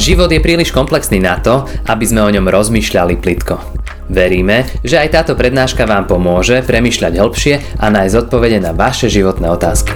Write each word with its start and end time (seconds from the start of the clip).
Život 0.00 0.32
je 0.32 0.40
príliš 0.40 0.72
komplexný 0.72 1.20
na 1.20 1.36
to, 1.44 1.68
aby 1.84 2.08
sme 2.08 2.24
o 2.24 2.32
ňom 2.32 2.48
rozmýšľali 2.48 3.20
plitko. 3.20 3.60
Veríme, 4.08 4.64
že 4.80 4.96
aj 4.96 5.12
táto 5.12 5.36
prednáška 5.36 5.84
vám 5.84 6.08
pomôže 6.08 6.64
premýšľať 6.64 7.20
hĺbšie 7.20 7.54
a 7.76 7.92
nájsť 7.92 8.16
odpovede 8.24 8.64
na 8.64 8.72
vaše 8.72 9.12
životné 9.12 9.52
otázky. 9.52 9.92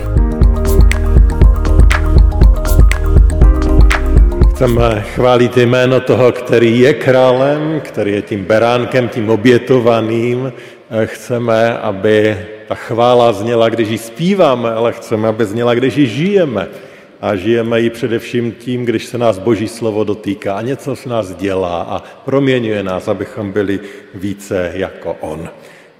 Chceme 4.52 5.08
chválit 5.16 5.56
jméno 5.56 6.04
toho, 6.04 6.36
který 6.36 6.84
je 6.84 6.92
králem, 7.00 7.80
který 7.80 8.12
je 8.12 8.22
tím 8.22 8.44
beránkem, 8.44 9.08
tím 9.08 9.32
obětovaným. 9.32 10.52
Chceme, 11.04 11.80
aby 11.80 12.36
ta 12.68 12.74
chvála 12.76 13.32
zněla, 13.32 13.68
když 13.72 13.88
ji 13.88 13.98
zpíváme, 13.98 14.68
ale 14.68 14.92
chceme, 14.92 15.28
aby 15.28 15.44
zněla, 15.44 15.74
když 15.74 15.96
ji 15.96 16.06
žijeme 16.06 16.68
a 17.24 17.36
žijeme 17.36 17.80
ji 17.80 17.90
především 17.90 18.52
tím, 18.52 18.84
když 18.84 19.04
se 19.04 19.18
nás 19.18 19.38
Boží 19.38 19.68
slovo 19.68 20.04
dotýká 20.04 20.54
a 20.54 20.62
něco 20.62 20.96
s 20.96 21.04
nás 21.04 21.34
dělá 21.34 21.82
a 21.82 22.02
proměňuje 22.24 22.82
nás, 22.82 23.08
abychom 23.08 23.52
byli 23.52 23.80
více 24.14 24.72
jako 24.74 25.16
On. 25.20 25.48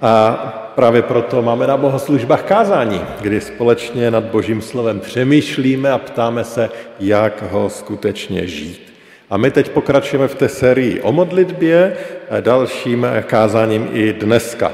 A 0.02 0.32
právě 0.74 1.02
proto 1.02 1.42
máme 1.42 1.66
na 1.66 1.76
bohoslužbách 1.76 2.42
kázání, 2.42 3.00
kdy 3.20 3.40
společně 3.40 4.10
nad 4.10 4.24
Božím 4.24 4.62
slovem 4.62 5.00
přemýšlíme 5.00 5.90
a 5.90 5.98
ptáme 5.98 6.44
se, 6.44 6.70
jak 7.00 7.42
ho 7.50 7.70
skutečně 7.70 8.46
žít. 8.46 8.92
A 9.30 9.36
my 9.36 9.50
teď 9.50 9.68
pokračujeme 9.68 10.28
v 10.28 10.34
té 10.34 10.48
sérii 10.48 11.00
o 11.00 11.12
modlitbě, 11.12 11.96
dalším 12.40 13.06
kázáním 13.26 13.88
i 13.92 14.12
dneska. 14.12 14.72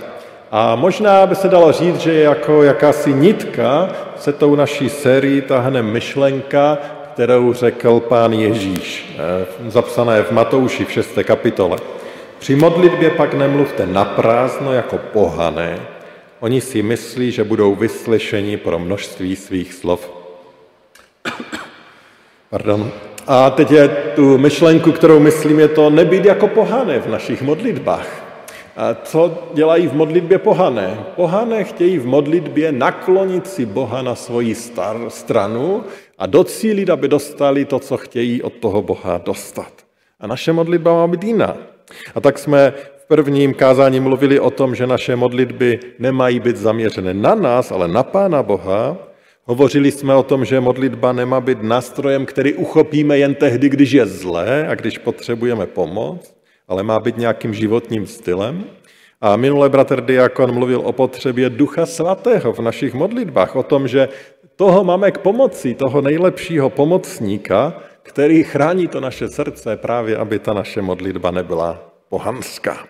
A 0.50 0.76
možná 0.76 1.26
by 1.26 1.34
se 1.34 1.48
dalo 1.48 1.72
říct, 1.72 1.98
že 1.98 2.14
jako 2.14 2.62
jakási 2.62 3.12
nitka 3.12 3.88
se 4.16 4.32
tou 4.32 4.54
naší 4.54 4.88
sérii 4.88 5.42
tahne 5.42 5.82
myšlenka, 5.82 6.78
kterou 7.14 7.52
řekl 7.52 8.00
pán 8.00 8.32
Ježíš, 8.32 9.16
eh, 9.18 9.70
zapsané 9.70 10.22
v 10.22 10.30
Matouši 10.30 10.84
v 10.84 10.92
6. 10.92 11.24
kapitole. 11.24 11.78
Při 12.38 12.56
modlitbě 12.56 13.10
pak 13.10 13.34
nemluvte 13.34 13.86
na 13.86 14.04
prázdno 14.04 14.72
jako 14.72 14.98
pohané. 14.98 15.78
Oni 16.40 16.60
si 16.60 16.82
myslí, 16.82 17.32
že 17.32 17.44
budou 17.44 17.74
vyslyšeni 17.74 18.56
pro 18.56 18.78
množství 18.78 19.36
svých 19.36 19.74
slov. 19.74 20.10
Pardon. 22.50 22.90
A 23.26 23.50
teď 23.50 23.70
je 23.70 23.88
tu 23.88 24.38
myšlenku, 24.38 24.92
kterou 24.92 25.18
myslím, 25.20 25.60
je 25.60 25.68
to 25.68 25.90
nebýt 25.90 26.24
jako 26.24 26.48
pohané 26.48 26.98
v 26.98 27.06
našich 27.06 27.42
modlitbách. 27.42 28.19
A 28.76 28.94
co 28.94 29.48
dělají 29.54 29.88
v 29.88 29.92
modlitbě 29.92 30.38
pohané? 30.38 30.98
Pohané 31.16 31.64
chtějí 31.64 31.98
v 31.98 32.06
modlitbě 32.06 32.72
naklonit 32.72 33.46
si 33.46 33.66
Boha 33.66 34.02
na 34.02 34.14
svoji 34.14 34.54
star, 34.54 34.96
stranu 35.08 35.84
a 36.18 36.26
docílit, 36.26 36.90
aby 36.90 37.08
dostali 37.08 37.64
to, 37.64 37.78
co 37.78 37.96
chtějí 37.96 38.42
od 38.42 38.52
toho 38.52 38.82
Boha 38.82 39.20
dostat. 39.24 39.72
A 40.20 40.26
naše 40.26 40.52
modlitba 40.52 40.92
má 40.94 41.06
být 41.06 41.24
jiná. 41.24 41.56
A 42.14 42.20
tak 42.20 42.38
jsme 42.38 42.72
v 42.96 43.06
prvním 43.06 43.54
kázání 43.54 44.00
mluvili 44.00 44.40
o 44.40 44.50
tom, 44.50 44.74
že 44.74 44.86
naše 44.86 45.16
modlitby 45.16 45.80
nemají 45.98 46.40
být 46.40 46.56
zaměřené 46.56 47.14
na 47.14 47.34
nás, 47.34 47.72
ale 47.72 47.88
na 47.88 48.02
Pána 48.02 48.42
Boha. 48.42 48.96
Hovořili 49.44 49.90
jsme 49.90 50.14
o 50.14 50.22
tom, 50.22 50.44
že 50.44 50.60
modlitba 50.60 51.12
nemá 51.12 51.40
být 51.40 51.62
nástrojem, 51.62 52.26
který 52.26 52.54
uchopíme 52.54 53.18
jen 53.18 53.34
tehdy, 53.34 53.68
když 53.68 53.92
je 53.92 54.06
zlé 54.06 54.68
a 54.68 54.74
když 54.74 54.98
potřebujeme 54.98 55.66
pomoc 55.66 56.39
ale 56.70 56.82
má 56.82 57.00
být 57.00 57.16
nějakým 57.16 57.54
životním 57.54 58.06
stylem. 58.06 58.64
A 59.20 59.36
minule 59.36 59.68
bratr 59.68 60.00
Diakon 60.00 60.54
mluvil 60.54 60.80
o 60.80 60.92
potřebě 60.92 61.50
Ducha 61.50 61.86
Svatého 61.86 62.52
v 62.52 62.58
našich 62.58 62.94
modlitbách, 62.94 63.56
o 63.56 63.62
tom, 63.62 63.88
že 63.88 64.08
toho 64.56 64.84
máme 64.84 65.10
k 65.10 65.18
pomoci, 65.18 65.74
toho 65.74 66.00
nejlepšího 66.00 66.70
pomocníka, 66.70 67.74
který 68.02 68.42
chrání 68.42 68.88
to 68.88 69.00
naše 69.00 69.28
srdce 69.28 69.76
právě, 69.76 70.16
aby 70.16 70.38
ta 70.38 70.52
naše 70.52 70.82
modlitba 70.82 71.30
nebyla 71.30 71.92
pohanská. 72.08 72.86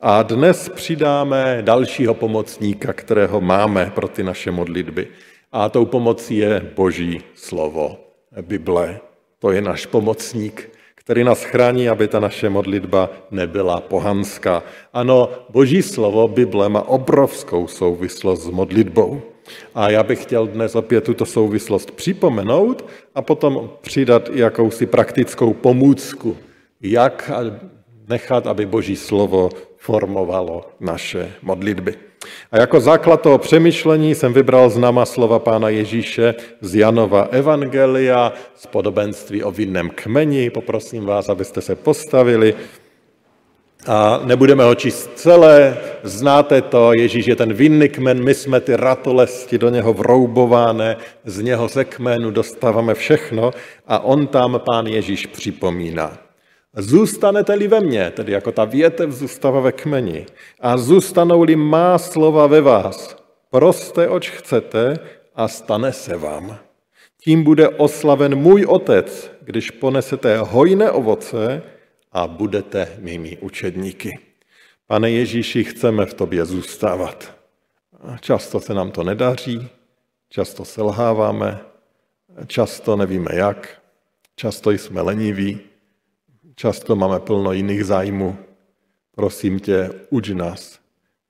A 0.00 0.22
dnes 0.22 0.68
přidáme 0.68 1.58
dalšího 1.60 2.14
pomocníka, 2.14 2.92
kterého 2.92 3.40
máme 3.40 3.92
pro 3.94 4.08
ty 4.08 4.22
naše 4.22 4.50
modlitby. 4.50 5.08
A 5.52 5.68
tou 5.68 5.84
pomocí 5.84 6.36
je 6.36 6.70
Boží 6.76 7.22
slovo, 7.34 7.98
Bible. 8.42 9.00
To 9.38 9.50
je 9.50 9.62
náš 9.62 9.86
pomocník, 9.86 10.79
který 11.10 11.24
nás 11.24 11.42
chrání, 11.44 11.88
aby 11.88 12.08
ta 12.08 12.20
naše 12.20 12.50
modlitba 12.50 13.10
nebyla 13.30 13.80
pohanská. 13.80 14.62
Ano, 14.92 15.28
Boží 15.48 15.82
slovo, 15.82 16.28
Bible, 16.28 16.68
má 16.68 16.82
obrovskou 16.88 17.66
souvislost 17.66 18.42
s 18.42 18.50
modlitbou. 18.50 19.22
A 19.74 19.90
já 19.90 20.02
bych 20.02 20.22
chtěl 20.22 20.46
dnes 20.46 20.74
opět 20.74 21.04
tuto 21.04 21.26
souvislost 21.26 21.90
připomenout 21.90 22.86
a 23.14 23.22
potom 23.22 23.70
přidat 23.80 24.30
jakousi 24.32 24.86
praktickou 24.86 25.52
pomůcku, 25.54 26.36
jak 26.80 27.30
nechat, 28.08 28.46
aby 28.46 28.66
Boží 28.66 28.96
slovo 28.96 29.50
formovalo 29.76 30.70
naše 30.80 31.32
modlitby. 31.42 32.09
A 32.52 32.58
jako 32.58 32.80
základ 32.80 33.20
toho 33.20 33.38
přemýšlení 33.38 34.14
jsem 34.14 34.32
vybral 34.32 34.70
známa 34.70 35.06
slova 35.06 35.38
pána 35.38 35.68
Ježíše 35.68 36.34
z 36.60 36.74
Janova 36.74 37.28
Evangelia, 37.30 38.32
z 38.56 38.66
podobenství 38.66 39.42
o 39.42 39.50
vinném 39.50 39.90
kmeni. 39.90 40.50
Poprosím 40.50 41.04
vás, 41.04 41.28
abyste 41.28 41.60
se 41.60 41.74
postavili. 41.76 42.54
A 43.86 44.20
nebudeme 44.24 44.64
ho 44.64 44.74
číst 44.74 45.10
celé, 45.14 45.76
znáte 46.02 46.62
to, 46.62 46.92
Ježíš 46.92 47.26
je 47.26 47.36
ten 47.36 47.52
vinný 47.52 47.88
kmen, 47.88 48.24
my 48.24 48.34
jsme 48.34 48.60
ty 48.60 48.76
ratolesti 48.76 49.58
do 49.58 49.70
něho 49.70 49.92
vroubováne, 49.92 50.96
z 51.24 51.40
něho 51.40 51.68
ze 51.68 51.84
kmenu 51.84 52.30
dostáváme 52.30 52.94
všechno 52.94 53.50
a 53.86 54.04
on 54.04 54.26
tam 54.26 54.60
pán 54.66 54.86
Ježíš 54.86 55.26
připomíná. 55.26 56.29
Zůstanete-li 56.76 57.68
ve 57.68 57.80
mně, 57.80 58.10
tedy 58.10 58.32
jako 58.32 58.52
ta 58.52 58.64
větev 58.64 59.10
zůstává 59.10 59.60
ve 59.60 59.72
kmeni, 59.72 60.26
a 60.60 60.76
zůstanou-li 60.76 61.56
má 61.56 61.98
slova 61.98 62.46
ve 62.46 62.60
vás, 62.60 63.16
proste, 63.50 64.08
oč 64.08 64.30
chcete 64.30 64.98
a 65.34 65.48
stane 65.48 65.92
se 65.92 66.16
vám. 66.16 66.58
Tím 67.20 67.44
bude 67.44 67.68
oslaven 67.68 68.34
můj 68.34 68.64
otec, 68.64 69.30
když 69.40 69.70
ponesete 69.70 70.38
hojné 70.38 70.90
ovoce 70.90 71.62
a 72.12 72.26
budete 72.26 72.96
mými 72.98 73.36
učedníky. 73.40 74.18
Pane 74.86 75.10
Ježíši, 75.10 75.64
chceme 75.64 76.06
v 76.06 76.14
tobě 76.14 76.44
zůstávat. 76.44 77.34
Často 78.20 78.60
se 78.60 78.74
nám 78.74 78.90
to 78.90 79.04
nedaří, 79.04 79.68
často 80.28 80.64
selháváme, 80.64 81.60
často 82.46 82.96
nevíme 82.96 83.30
jak, 83.32 83.82
často 84.36 84.70
jsme 84.70 85.00
leniví, 85.00 85.69
Často 86.60 86.96
máme 86.96 87.20
plno 87.20 87.52
jiných 87.52 87.84
zájmů. 87.84 88.36
Prosím 89.16 89.60
tě, 89.60 89.90
uč 90.10 90.28
nás 90.28 90.78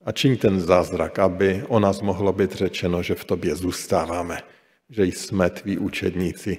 a 0.05 0.13
čiň 0.13 0.37
ten 0.37 0.61
zázrak, 0.61 1.19
aby 1.19 1.63
o 1.69 1.81
nás 1.81 2.01
mohlo 2.01 2.33
být 2.33 2.53
řečeno, 2.53 3.03
že 3.03 3.15
v 3.15 3.25
tobě 3.25 3.55
zůstáváme, 3.57 4.43
že 4.89 5.05
jsme 5.05 5.51
tví 5.51 5.79
učedníci. 5.79 6.59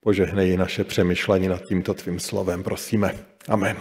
Požehnej 0.00 0.56
naše 0.56 0.84
přemýšlení 0.84 1.48
nad 1.48 1.62
tímto 1.62 1.94
tvým 1.94 2.20
slovem, 2.20 2.62
prosíme. 2.62 3.14
Amen. 3.48 3.76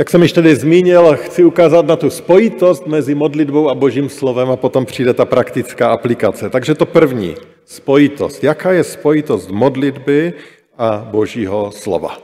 Jak 0.00 0.10
jsem 0.10 0.22
již 0.22 0.32
tedy 0.32 0.56
zmínil, 0.56 1.16
chci 1.16 1.44
ukázat 1.44 1.86
na 1.86 1.96
tu 1.96 2.10
spojitost 2.10 2.86
mezi 2.86 3.14
modlitbou 3.14 3.68
a 3.70 3.74
božím 3.74 4.08
slovem 4.08 4.50
a 4.50 4.56
potom 4.56 4.86
přijde 4.86 5.14
ta 5.14 5.24
praktická 5.24 5.90
aplikace. 5.90 6.50
Takže 6.50 6.74
to 6.74 6.86
první, 6.86 7.34
spojitost. 7.64 8.44
Jaká 8.44 8.72
je 8.72 8.84
spojitost 8.84 9.50
modlitby 9.50 10.32
a 10.78 11.08
božího 11.10 11.70
slova? 11.72 12.18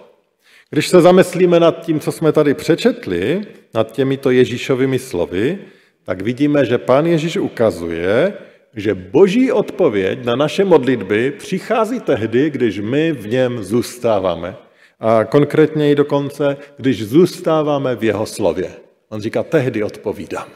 Když 0.70 0.88
se 0.88 1.00
zamyslíme 1.00 1.60
nad 1.60 1.84
tím, 1.84 2.00
co 2.00 2.12
jsme 2.12 2.32
tady 2.32 2.54
přečetli, 2.54 3.40
nad 3.74 3.92
těmito 3.92 4.30
Ježíšovými 4.30 4.98
slovy, 4.98 5.58
tak 6.04 6.22
vidíme, 6.22 6.64
že 6.64 6.78
pán 6.78 7.06
Ježíš 7.06 7.36
ukazuje, 7.36 8.32
že 8.74 8.94
boží 8.94 9.52
odpověď 9.52 10.24
na 10.24 10.36
naše 10.36 10.64
modlitby 10.64 11.30
přichází 11.30 12.00
tehdy, 12.00 12.50
když 12.50 12.80
my 12.80 13.12
v 13.12 13.28
něm 13.28 13.64
zůstáváme. 13.64 14.65
A 15.00 15.24
konkrétně 15.24 15.90
i 15.90 15.94
dokonce, 15.94 16.56
když 16.76 17.06
zůstáváme 17.06 17.96
v 17.96 18.04
jeho 18.04 18.26
slově. 18.26 18.72
On 19.08 19.20
říká, 19.20 19.42
tehdy 19.42 19.82
odpovídám. 19.82 20.48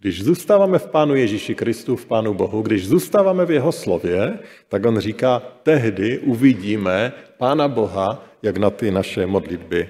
Když 0.00 0.24
zůstáváme 0.24 0.78
v 0.78 0.86
Pánu 0.86 1.14
Ježíši 1.14 1.54
Kristu, 1.54 1.96
v 1.96 2.06
Pánu 2.06 2.34
Bohu, 2.34 2.62
když 2.62 2.88
zůstáváme 2.88 3.46
v 3.46 3.50
jeho 3.50 3.72
slově, 3.72 4.38
tak 4.68 4.86
on 4.86 4.98
říká, 4.98 5.42
tehdy 5.62 6.18
uvidíme 6.18 7.12
Pána 7.38 7.68
Boha, 7.68 8.24
jak 8.42 8.56
na 8.56 8.70
ty 8.70 8.90
naše 8.90 9.26
modlitby 9.26 9.88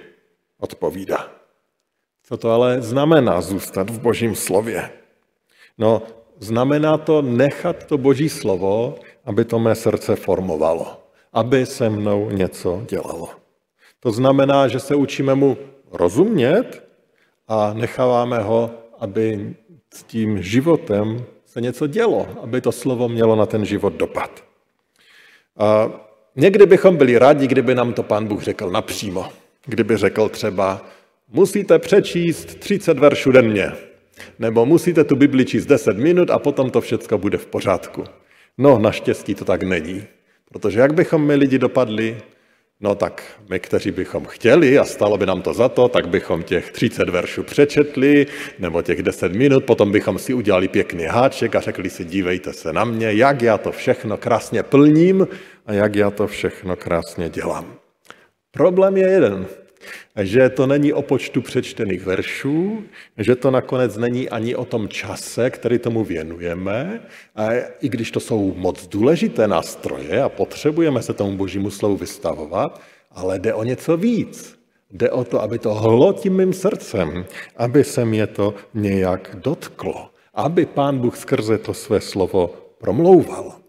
odpovídá. 0.61 1.29
Co 2.23 2.37
to 2.37 2.51
ale 2.51 2.83
znamená 2.83 3.41
zůstat 3.41 3.91
v 3.91 4.01
Božím 4.01 4.35
slově? 4.35 4.91
No, 5.79 6.03
znamená 6.39 6.99
to 6.99 7.23
nechat 7.23 7.87
to 7.87 7.99
Boží 7.99 8.29
slovo, 8.29 8.95
aby 9.25 9.45
to 9.45 9.59
mé 9.59 9.75
srdce 9.75 10.17
formovalo, 10.17 11.03
aby 11.33 11.67
se 11.67 11.91
mnou 11.91 12.31
něco 12.31 12.83
dělalo. 12.89 13.46
To 14.07 14.13
znamená, 14.13 14.69
že 14.69 14.81
se 14.81 14.95
učíme 14.95 15.35
mu 15.35 15.57
rozumět 15.93 16.85
a 17.49 17.75
necháváme 17.75 18.39
ho, 18.39 18.71
aby 18.99 19.55
s 19.95 20.03
tím 20.03 20.43
životem 20.43 21.25
se 21.45 21.61
něco 21.61 21.87
dělo, 21.87 22.29
aby 22.43 22.61
to 22.61 22.73
slovo 22.73 23.09
mělo 23.09 23.37
na 23.37 23.47
ten 23.47 23.65
život 23.65 23.93
dopad. 23.93 24.45
A 25.57 25.91
někdy 26.37 26.67
bychom 26.67 26.97
byli 26.97 27.19
rádi, 27.19 27.47
kdyby 27.47 27.75
nám 27.75 27.93
to 27.93 28.03
pán 28.03 28.27
Bůh 28.27 28.43
řekl 28.43 28.71
napřímo. 28.71 29.29
Kdyby 29.65 29.97
řekl 29.97 30.29
třeba, 30.29 30.87
musíte 31.29 31.79
přečíst 31.79 32.55
30 32.55 32.99
veršů 32.99 33.33
denně, 33.33 33.73
nebo 34.39 34.67
musíte 34.67 35.05
tu 35.05 35.17
Bibli 35.17 35.45
číst 35.45 35.67
10 35.67 35.99
minut 35.99 36.31
a 36.31 36.39
potom 36.39 36.71
to 36.71 36.81
všechno 36.81 37.19
bude 37.19 37.39
v 37.39 37.47
pořádku. 37.47 38.05
No, 38.59 38.79
naštěstí 38.79 39.35
to 39.35 39.45
tak 39.45 39.63
není. 39.63 40.05
Protože 40.53 40.81
jak 40.81 40.95
bychom 40.95 41.27
my 41.27 41.35
lidi 41.35 41.59
dopadli, 41.59 42.17
No 42.81 42.95
tak 42.95 43.23
my, 43.51 43.61
kteří 43.61 43.91
bychom 43.91 44.25
chtěli 44.25 44.79
a 44.79 44.85
stalo 44.85 45.19
by 45.19 45.27
nám 45.27 45.43
to 45.43 45.55
za 45.55 45.69
to, 45.69 45.89
tak 45.89 46.09
bychom 46.09 46.43
těch 46.43 46.73
30 46.73 47.09
veršů 47.09 47.43
přečetli, 47.43 48.27
nebo 48.59 48.83
těch 48.83 49.03
10 49.03 49.33
minut, 49.33 49.65
potom 49.65 49.93
bychom 49.93 50.19
si 50.19 50.35
udělali 50.35 50.69
pěkný 50.69 51.05
háček 51.05 51.57
a 51.57 51.61
řekli 51.61 51.91
si, 51.91 52.05
dívejte 52.05 52.53
se 52.53 52.73
na 52.73 52.85
mě, 52.85 53.13
jak 53.13 53.43
já 53.43 53.59
to 53.59 53.73
všechno 53.73 54.17
krásně 54.17 54.63
plním 54.63 55.29
a 55.67 55.73
jak 55.73 55.95
já 55.97 56.11
to 56.11 56.27
všechno 56.27 56.77
krásně 56.77 57.29
dělám. 57.29 57.75
Problém 58.51 58.97
je 58.97 59.09
jeden 59.09 59.47
že 60.23 60.49
to 60.49 60.67
není 60.67 60.93
o 60.93 61.03
počtu 61.03 61.43
přečtených 61.43 62.05
veršů, 62.05 62.85
že 63.19 63.35
to 63.37 63.51
nakonec 63.51 63.97
není 63.97 64.29
ani 64.29 64.57
o 64.57 64.65
tom 64.65 64.89
čase, 64.89 65.51
který 65.51 65.79
tomu 65.79 66.05
věnujeme, 66.05 67.01
a 67.37 67.49
i 67.81 67.89
když 67.89 68.11
to 68.11 68.21
jsou 68.21 68.55
moc 68.57 68.87
důležité 68.87 69.49
nástroje 69.49 70.23
a 70.23 70.29
potřebujeme 70.29 71.03
se 71.03 71.13
tomu 71.13 71.37
božímu 71.37 71.71
slovu 71.71 71.97
vystavovat, 71.97 72.81
ale 73.11 73.39
jde 73.39 73.55
o 73.55 73.65
něco 73.65 73.97
víc. 73.97 74.57
Jde 74.91 75.11
o 75.11 75.25
to, 75.25 75.43
aby 75.43 75.59
to 75.59 75.75
hlo 75.75 76.13
tím 76.13 76.37
mým 76.37 76.53
srdcem, 76.53 77.25
aby 77.57 77.85
se 77.85 78.05
mě 78.05 78.27
to 78.27 78.55
nějak 78.75 79.37
dotklo, 79.43 80.11
aby 80.35 80.67
pán 80.67 80.99
Bůh 80.99 81.17
skrze 81.17 81.59
to 81.59 81.75
své 81.75 82.01
slovo 82.01 82.55
promlouval. 82.79 83.66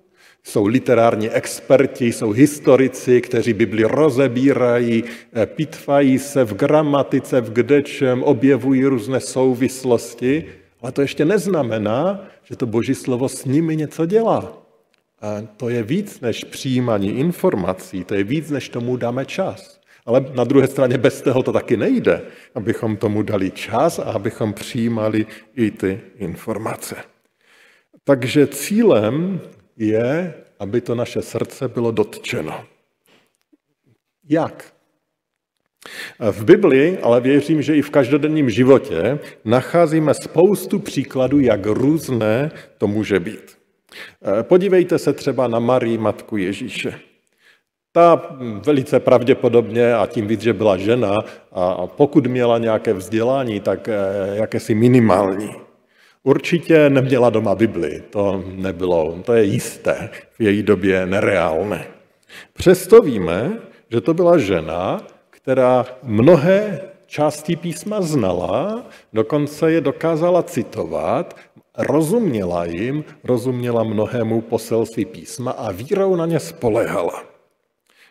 Jsou 0.48 0.66
literární 0.66 1.30
experti, 1.30 2.12
jsou 2.12 2.32
historici, 2.32 3.22
kteří 3.22 3.54
Bibli 3.54 3.84
rozebírají, 3.84 5.04
eh, 5.34 5.46
pitvají 5.46 6.20
se 6.20 6.44
v 6.44 6.54
gramatice, 6.54 7.42
v 7.42 7.54
kdečem, 7.54 8.24
objevují 8.24 8.86
různé 8.86 9.20
souvislosti, 9.20 10.46
ale 10.82 10.92
to 10.92 11.02
ještě 11.02 11.26
neznamená, 11.26 12.28
že 12.44 12.56
to 12.56 12.66
Boží 12.66 12.96
slovo 12.96 13.30
s 13.30 13.46
nimi 13.46 13.76
něco 13.76 14.06
dělá. 14.06 14.64
A 15.22 15.42
to 15.58 15.70
je 15.70 15.84
víc 15.84 16.20
než 16.20 16.44
přijímání 16.44 17.20
informací, 17.20 18.04
to 18.04 18.16
je 18.16 18.24
víc, 18.24 18.50
než 18.50 18.70
tomu 18.70 18.98
dáme 18.98 19.26
čas. 19.26 19.80
Ale 20.06 20.26
na 20.36 20.44
druhé 20.44 20.68
straně 20.68 20.98
bez 20.98 21.22
toho 21.22 21.44
to 21.44 21.52
taky 21.52 21.78
nejde, 21.78 22.22
abychom 22.56 22.98
tomu 22.98 23.22
dali 23.22 23.52
čas 23.52 24.00
a 24.00 24.04
abychom 24.04 24.54
přijímali 24.54 25.26
i 25.56 25.72
ty 25.72 26.02
informace. 26.18 26.96
Takže 28.04 28.48
cílem 28.48 29.42
je, 29.78 30.34
aby 30.60 30.82
to 30.82 30.96
naše 30.96 31.22
srdce 31.22 31.68
bylo 31.68 31.92
dotčeno. 31.92 32.66
Jak? 34.30 34.74
V 36.32 36.44
Biblii, 36.44 36.98
ale 36.98 37.22
věřím, 37.22 37.62
že 37.62 37.76
i 37.76 37.82
v 37.82 37.90
každodenním 37.90 38.50
životě, 38.50 39.20
nacházíme 39.46 40.14
spoustu 40.14 40.80
příkladů, 40.80 41.40
jak 41.40 41.66
různé 41.66 42.52
to 42.78 42.88
může 42.88 43.20
být. 43.20 43.58
Podívejte 44.42 45.00
se 45.00 45.14
třeba 45.14 45.48
na 45.48 45.60
Marii, 45.60 45.98
matku 45.98 46.38
Ježíše. 46.38 47.00
Ta 47.92 48.38
velice 48.66 49.00
pravděpodobně, 49.00 49.96
a 49.96 50.08
tím 50.08 50.28
víc, 50.28 50.42
že 50.42 50.54
byla 50.54 50.78
žena, 50.78 51.16
a 51.52 51.88
pokud 51.88 52.28
měla 52.28 52.58
nějaké 52.58 52.94
vzdělání, 52.94 53.60
tak 53.60 53.88
eh, 53.90 53.96
jakési 54.34 54.76
minimální. 54.76 55.67
Určitě 56.28 56.90
neměla 56.90 57.30
doma 57.30 57.56
Bibli, 57.56 58.04
to 58.10 58.44
nebylo, 58.48 59.20
to 59.26 59.34
je 59.34 59.44
jisté, 59.44 60.10
v 60.40 60.42
její 60.42 60.64
době 60.64 61.06
nereálné. 61.06 61.88
Přesto 62.54 63.02
víme, 63.02 63.60
že 63.92 64.02
to 64.02 64.14
byla 64.14 64.38
žena, 64.38 65.02
která 65.30 65.86
mnohé 66.04 66.82
části 67.06 67.56
písma 67.56 68.02
znala, 68.02 68.86
dokonce 69.14 69.72
je 69.72 69.82
dokázala 69.82 70.44
citovat, 70.44 71.36
rozuměla 71.78 72.66
jim, 72.66 73.04
rozuměla 73.24 73.84
mnohému 73.84 74.42
poselství 74.42 75.06
písma 75.06 75.52
a 75.52 75.72
vírou 75.72 76.16
na 76.16 76.26
ně 76.26 76.40
spolehala. 76.40 77.24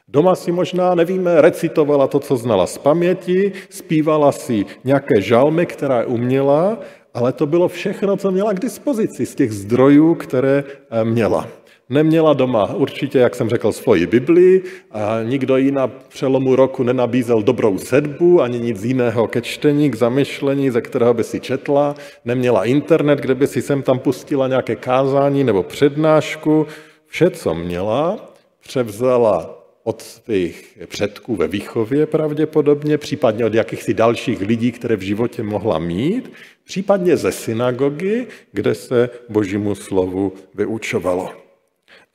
Doma 0.09 0.35
si 0.35 0.53
možná, 0.53 0.95
nevíme, 0.95 1.41
recitovala 1.41 2.07
to, 2.07 2.21
co 2.21 2.37
znala 2.37 2.67
z 2.67 2.79
paměti, 2.79 3.53
zpívala 3.71 4.33
si 4.33 4.65
nějaké 4.85 5.21
žalmy, 5.21 5.67
které 5.67 6.07
uměla, 6.07 6.79
ale 7.17 7.33
to 7.33 7.47
bylo 7.47 7.69
všechno, 7.69 8.17
co 8.17 8.31
měla 8.31 8.53
k 8.53 8.61
dispozici 8.61 9.27
z 9.27 9.35
těch 9.35 9.53
zdrojů, 9.53 10.15
které 10.15 10.65
eh, 10.91 11.05
měla. 11.05 11.49
Neměla 11.89 12.33
doma 12.33 12.75
určitě, 12.75 13.19
jak 13.19 13.35
jsem 13.35 13.49
řekl, 13.49 13.73
svoji 13.73 14.07
Biblii 14.07 14.63
a 14.91 15.23
nikdo 15.23 15.57
jí 15.57 15.71
na 15.71 15.87
přelomu 15.87 16.57
roku 16.57 16.83
nenabízel 16.83 17.43
dobrou 17.43 17.79
sedbu, 17.79 18.43
ani 18.43 18.59
nic 18.59 18.85
jiného 18.85 19.29
ke 19.29 19.41
čtení, 19.43 19.91
k 19.91 19.95
zamyšlení, 19.95 20.71
ze 20.71 20.81
kterého 20.81 21.15
by 21.15 21.25
si 21.25 21.41
četla. 21.41 21.95
Neměla 22.25 22.65
internet, 22.65 23.19
kde 23.19 23.35
by 23.35 23.47
si 23.47 23.63
sem 23.63 23.83
tam 23.83 23.99
pustila 23.99 24.49
nějaké 24.49 24.77
kázání 24.77 25.45
nebo 25.45 25.63
přednášku. 25.63 26.67
Vše, 27.07 27.31
co 27.31 27.55
měla, 27.55 28.19
převzala 28.61 29.56
od 29.87 30.03
svých 30.03 30.79
předků 30.87 31.37
ve 31.37 31.49
výchově 31.49 32.07
pravděpodobně, 32.07 32.99
případně 32.99 33.45
od 33.45 33.55
jakýchsi 33.55 33.95
dalších 33.95 34.41
lidí, 34.41 34.73
které 34.73 34.97
v 34.97 35.01
životě 35.01 35.43
mohla 35.43 35.79
mít, 35.79 36.33
případně 36.65 37.17
ze 37.17 37.33
synagogy, 37.33 38.27
kde 38.53 38.75
se 38.75 39.11
božímu 39.29 39.75
slovu 39.75 40.33
vyučovalo. 40.55 41.31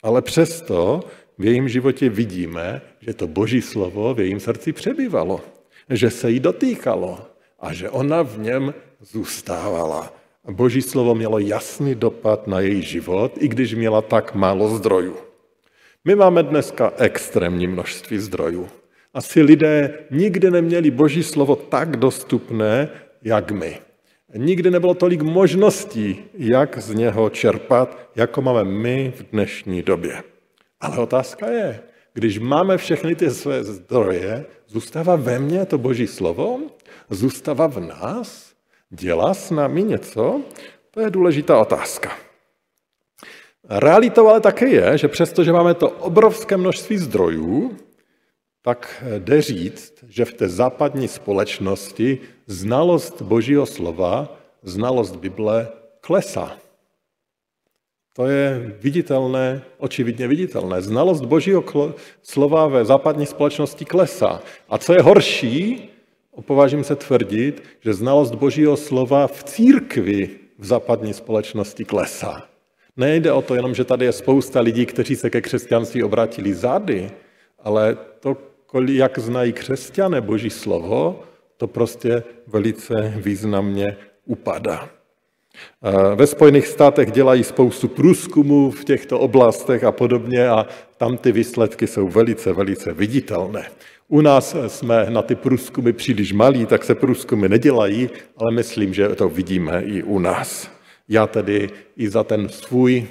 Ale 0.02 0.22
přesto 0.22 1.00
v 1.38 1.44
jejím 1.44 1.68
životě 1.68 2.08
vidíme, 2.08 2.82
že 3.00 3.14
to 3.14 3.26
boží 3.26 3.62
slovo 3.62 4.14
v 4.14 4.20
jejím 4.20 4.40
srdci 4.40 4.72
přebývalo, 4.72 5.40
že 5.90 6.10
se 6.10 6.30
jí 6.30 6.40
dotýkalo 6.40 7.18
a 7.60 7.72
že 7.72 7.90
ona 7.90 8.22
v 8.22 8.38
něm 8.38 8.74
zůstávala. 9.00 10.12
Boží 10.50 10.82
slovo 10.82 11.14
mělo 11.14 11.38
jasný 11.38 11.94
dopad 11.94 12.46
na 12.46 12.60
její 12.60 12.82
život, 12.82 13.32
i 13.40 13.48
když 13.48 13.74
měla 13.74 14.02
tak 14.02 14.34
málo 14.34 14.68
zdrojů. 14.76 15.31
My 16.04 16.14
máme 16.14 16.42
dneska 16.42 16.92
extrémní 16.96 17.66
množství 17.66 18.18
zdrojů. 18.18 18.68
Asi 19.14 19.42
lidé 19.42 19.98
nikdy 20.10 20.50
neměli 20.50 20.90
boží 20.90 21.22
slovo 21.22 21.56
tak 21.56 21.96
dostupné, 21.96 22.88
jak 23.22 23.50
my. 23.50 23.78
Nikdy 24.34 24.70
nebylo 24.70 24.94
tolik 24.94 25.22
možností, 25.22 26.24
jak 26.34 26.78
z 26.78 26.94
něho 26.94 27.30
čerpat, 27.30 28.10
jako 28.16 28.42
máme 28.42 28.64
my 28.64 29.12
v 29.16 29.22
dnešní 29.32 29.82
době. 29.82 30.22
Ale 30.80 30.98
otázka 30.98 31.46
je, 31.50 31.80
když 32.14 32.38
máme 32.38 32.76
všechny 32.76 33.14
ty 33.14 33.30
své 33.30 33.64
zdroje, 33.64 34.44
zůstává 34.68 35.16
ve 35.16 35.38
mně 35.38 35.66
to 35.66 35.78
boží 35.78 36.06
slovo? 36.06 36.60
Zůstává 37.10 37.66
v 37.66 37.80
nás? 37.80 38.52
Dělá 38.90 39.34
s 39.34 39.50
námi 39.50 39.82
něco? 39.82 40.40
To 40.90 41.00
je 41.00 41.10
důležitá 41.10 41.58
otázka. 41.60 42.31
Realitou 43.68 44.28
ale 44.28 44.40
také 44.40 44.68
je, 44.68 44.98
že 44.98 45.08
přestože 45.08 45.52
máme 45.52 45.74
to 45.74 45.90
obrovské 45.90 46.56
množství 46.56 46.98
zdrojů, 46.98 47.76
tak 48.62 49.04
jde 49.18 49.42
říct, 49.42 50.04
že 50.08 50.24
v 50.24 50.34
té 50.34 50.48
západní 50.48 51.08
společnosti 51.08 52.18
znalost 52.46 53.22
Božího 53.22 53.66
slova, 53.66 54.36
znalost 54.62 55.16
Bible 55.16 55.68
klesá. 56.00 56.56
To 58.16 58.26
je 58.26 58.76
viditelné, 58.80 59.62
očividně 59.78 60.28
viditelné. 60.28 60.82
Znalost 60.82 61.24
Božího 61.24 61.64
slova 62.22 62.66
ve 62.66 62.84
západní 62.84 63.26
společnosti 63.26 63.84
klesá. 63.84 64.42
A 64.68 64.78
co 64.78 64.92
je 64.92 65.02
horší, 65.02 65.88
opovážím 66.30 66.84
se 66.84 66.96
tvrdit, 66.96 67.62
že 67.80 67.94
znalost 67.94 68.34
Božího 68.34 68.76
slova 68.76 69.26
v 69.26 69.44
církvi 69.44 70.30
v 70.58 70.64
západní 70.66 71.14
společnosti 71.14 71.84
klesá. 71.84 72.51
Nejde 72.96 73.32
o 73.32 73.42
to 73.42 73.54
jenom, 73.54 73.74
že 73.74 73.84
tady 73.84 74.04
je 74.04 74.12
spousta 74.12 74.60
lidí, 74.60 74.86
kteří 74.86 75.16
se 75.16 75.30
ke 75.30 75.40
křesťanství 75.40 76.02
obrátili 76.02 76.54
zády, 76.54 77.10
ale 77.58 77.96
to, 78.20 78.36
jak 78.88 79.18
znají 79.18 79.52
křesťané 79.52 80.20
Boží 80.20 80.50
slovo, 80.50 81.22
to 81.56 81.66
prostě 81.66 82.22
velice 82.46 83.14
významně 83.16 83.96
upadá. 84.24 84.88
Ve 86.14 86.26
Spojených 86.26 86.66
státech 86.66 87.12
dělají 87.12 87.44
spoustu 87.44 87.88
průzkumů 87.88 88.70
v 88.70 88.84
těchto 88.84 89.18
oblastech 89.18 89.84
a 89.84 89.92
podobně 89.92 90.48
a 90.48 90.66
tam 90.96 91.16
ty 91.16 91.32
výsledky 91.32 91.86
jsou 91.86 92.08
velice, 92.08 92.52
velice 92.52 92.92
viditelné. 92.92 93.66
U 94.08 94.20
nás 94.20 94.56
jsme 94.66 95.06
na 95.10 95.22
ty 95.22 95.34
průzkumy 95.34 95.92
příliš 95.92 96.32
malí, 96.32 96.66
tak 96.66 96.84
se 96.84 96.94
průzkumy 96.94 97.48
nedělají, 97.48 98.10
ale 98.36 98.52
myslím, 98.52 98.94
že 98.94 99.08
to 99.08 99.28
vidíme 99.28 99.82
i 99.82 100.02
u 100.02 100.18
nás. 100.18 100.70
Já 101.08 101.26
tedy 101.26 101.70
i 101.96 102.08
za 102.08 102.24
ten 102.24 102.48
svůj 102.48 103.06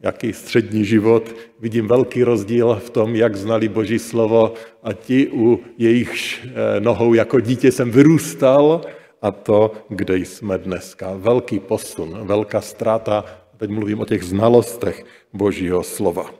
jaký 0.00 0.32
střední 0.32 0.84
život 0.84 1.34
vidím 1.60 1.88
velký 1.88 2.24
rozdíl 2.24 2.74
v 2.84 2.90
tom, 2.90 3.16
jak 3.16 3.36
znali 3.36 3.68
Boží 3.68 3.98
slovo 3.98 4.54
a 4.82 4.92
ti 4.92 5.28
u 5.32 5.60
jejich 5.78 6.46
eh, 6.46 6.80
nohou 6.80 7.14
jako 7.14 7.40
dítě 7.40 7.72
jsem 7.72 7.90
vyrůstal 7.90 8.80
a 9.22 9.30
to, 9.30 9.72
kde 9.88 10.18
jsme 10.18 10.58
dneska. 10.58 11.12
Velký 11.16 11.58
posun, 11.58 12.18
velká 12.26 12.60
ztráta 12.60 13.24
Teď 13.56 13.70
mluvím 13.70 14.00
o 14.00 14.04
těch 14.04 14.22
znalostech 14.22 15.04
Božího 15.32 15.82
slova. 15.82 16.30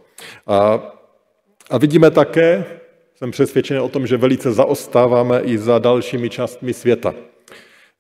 A, 0.47 0.81
a 1.71 1.79
vidíme 1.79 2.11
také, 2.11 2.65
jsem 3.15 3.31
přesvědčen 3.31 3.79
o 3.79 3.89
tom, 3.89 4.07
že 4.07 4.17
velice 4.17 4.53
zaostáváme 4.53 5.41
i 5.41 5.59
za 5.59 5.79
dalšími 5.79 6.31
částmi 6.31 6.75
světa. 6.75 7.15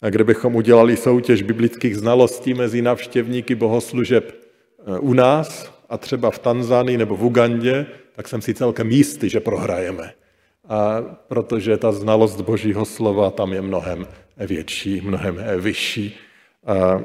A 0.02 0.10
kdybychom 0.10 0.56
udělali 0.56 0.96
soutěž 0.96 1.42
biblických 1.42 1.96
znalostí 1.96 2.54
mezi 2.54 2.82
navštěvníky 2.82 3.54
bohoslužeb 3.54 4.32
eh, 4.32 4.98
u 4.98 5.12
nás 5.12 5.72
a 5.88 5.98
třeba 5.98 6.30
v 6.30 6.38
Tanzánii 6.38 6.98
nebo 6.98 7.16
v 7.16 7.24
Ugandě, 7.24 7.86
tak 8.16 8.28
jsem 8.28 8.42
si 8.42 8.54
celkem 8.54 8.90
jistý, 8.90 9.28
že 9.28 9.40
prohrajeme. 9.40 10.12
A 10.68 11.02
protože 11.28 11.76
ta 11.76 11.92
znalost 11.92 12.40
Božího 12.40 12.84
slova 12.84 13.30
tam 13.30 13.52
je 13.52 13.62
mnohem 13.62 14.06
větší, 14.36 15.00
mnohem 15.00 15.40
vyšší. 15.60 16.16
A, 16.66 17.00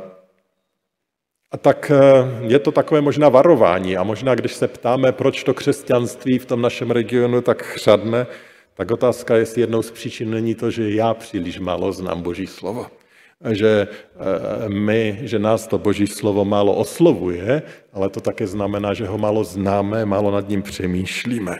a 1.51 1.57
tak 1.57 1.91
eh, 1.91 2.47
je 2.47 2.59
to 2.59 2.71
takové 2.71 3.01
možná 3.01 3.29
varování 3.29 3.97
a 3.97 4.03
možná, 4.03 4.35
když 4.35 4.53
se 4.53 4.67
ptáme, 4.67 5.11
proč 5.11 5.43
to 5.43 5.53
křesťanství 5.53 6.39
v 6.39 6.45
tom 6.45 6.61
našem 6.61 6.91
regionu 6.91 7.41
tak 7.41 7.63
chřadne, 7.63 8.27
tak 8.79 8.91
otázka, 8.91 9.35
jestli 9.35 9.61
jednou 9.61 9.81
z 9.81 9.91
příčin 9.91 10.31
není 10.31 10.55
to, 10.55 10.71
že 10.71 10.95
já 10.95 11.13
příliš 11.13 11.59
málo 11.59 11.91
znám 11.91 12.21
Boží 12.21 12.47
slovo. 12.47 12.87
Že 13.51 13.87
eh, 13.91 14.69
my, 14.69 15.19
že 15.21 15.39
nás 15.39 15.67
to 15.67 15.77
Boží 15.77 16.07
slovo 16.07 16.45
málo 16.45 16.75
oslovuje, 16.75 17.61
ale 17.93 18.09
to 18.09 18.23
také 18.23 18.47
znamená, 18.47 18.93
že 18.93 19.07
ho 19.07 19.17
málo 19.17 19.43
známe, 19.43 20.05
málo 20.05 20.31
nad 20.31 20.49
ním 20.49 20.61
přemýšlíme. 20.61 21.59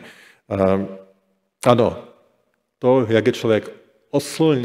Ano, 1.66 1.98
to, 2.80 3.06
jak 3.10 3.28
je 3.28 3.34
člověk 3.34 3.72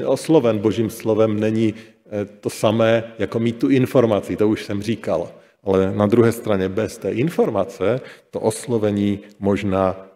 osloven 0.07 0.59
Božím 0.59 0.91
slovem, 0.91 1.41
není 1.41 1.75
eh, 1.75 2.25
to 2.25 2.51
samé, 2.51 3.19
jako 3.19 3.39
mít 3.39 3.59
tu 3.59 3.69
informaci, 3.69 4.37
to 4.37 4.49
už 4.49 4.65
jsem 4.65 4.83
říkal. 4.83 5.29
Ale 5.65 5.91
na 5.95 6.07
druhé 6.07 6.33
straně 6.33 6.69
bez 6.69 6.99
té 6.99 7.11
informace 7.13 8.01
to 8.31 8.41
oslovení 8.41 9.21
možná 9.39 10.14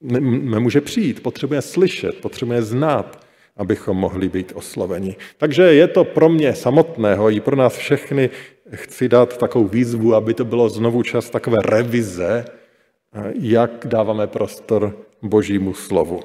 nemůže 0.00 0.80
přijít. 0.80 1.22
Potřebuje 1.22 1.62
slyšet, 1.62 2.20
potřebuje 2.20 2.62
znát, 2.62 3.26
abychom 3.56 3.96
mohli 3.96 4.28
být 4.28 4.52
osloveni. 4.54 5.16
Takže 5.36 5.62
je 5.62 5.88
to 5.88 6.04
pro 6.04 6.28
mě 6.28 6.54
samotného 6.54 7.30
i 7.30 7.40
pro 7.40 7.56
nás 7.56 7.76
všechny 7.76 8.30
chci 8.74 9.08
dát 9.08 9.36
takovou 9.36 9.64
výzvu, 9.64 10.14
aby 10.14 10.34
to 10.34 10.44
bylo 10.44 10.68
znovu 10.68 11.02
čas 11.02 11.30
takové 11.30 11.56
revize, 11.64 12.44
jak 13.40 13.86
dáváme 13.86 14.26
prostor 14.26 14.96
Božímu 15.22 15.74
slovu. 15.74 16.20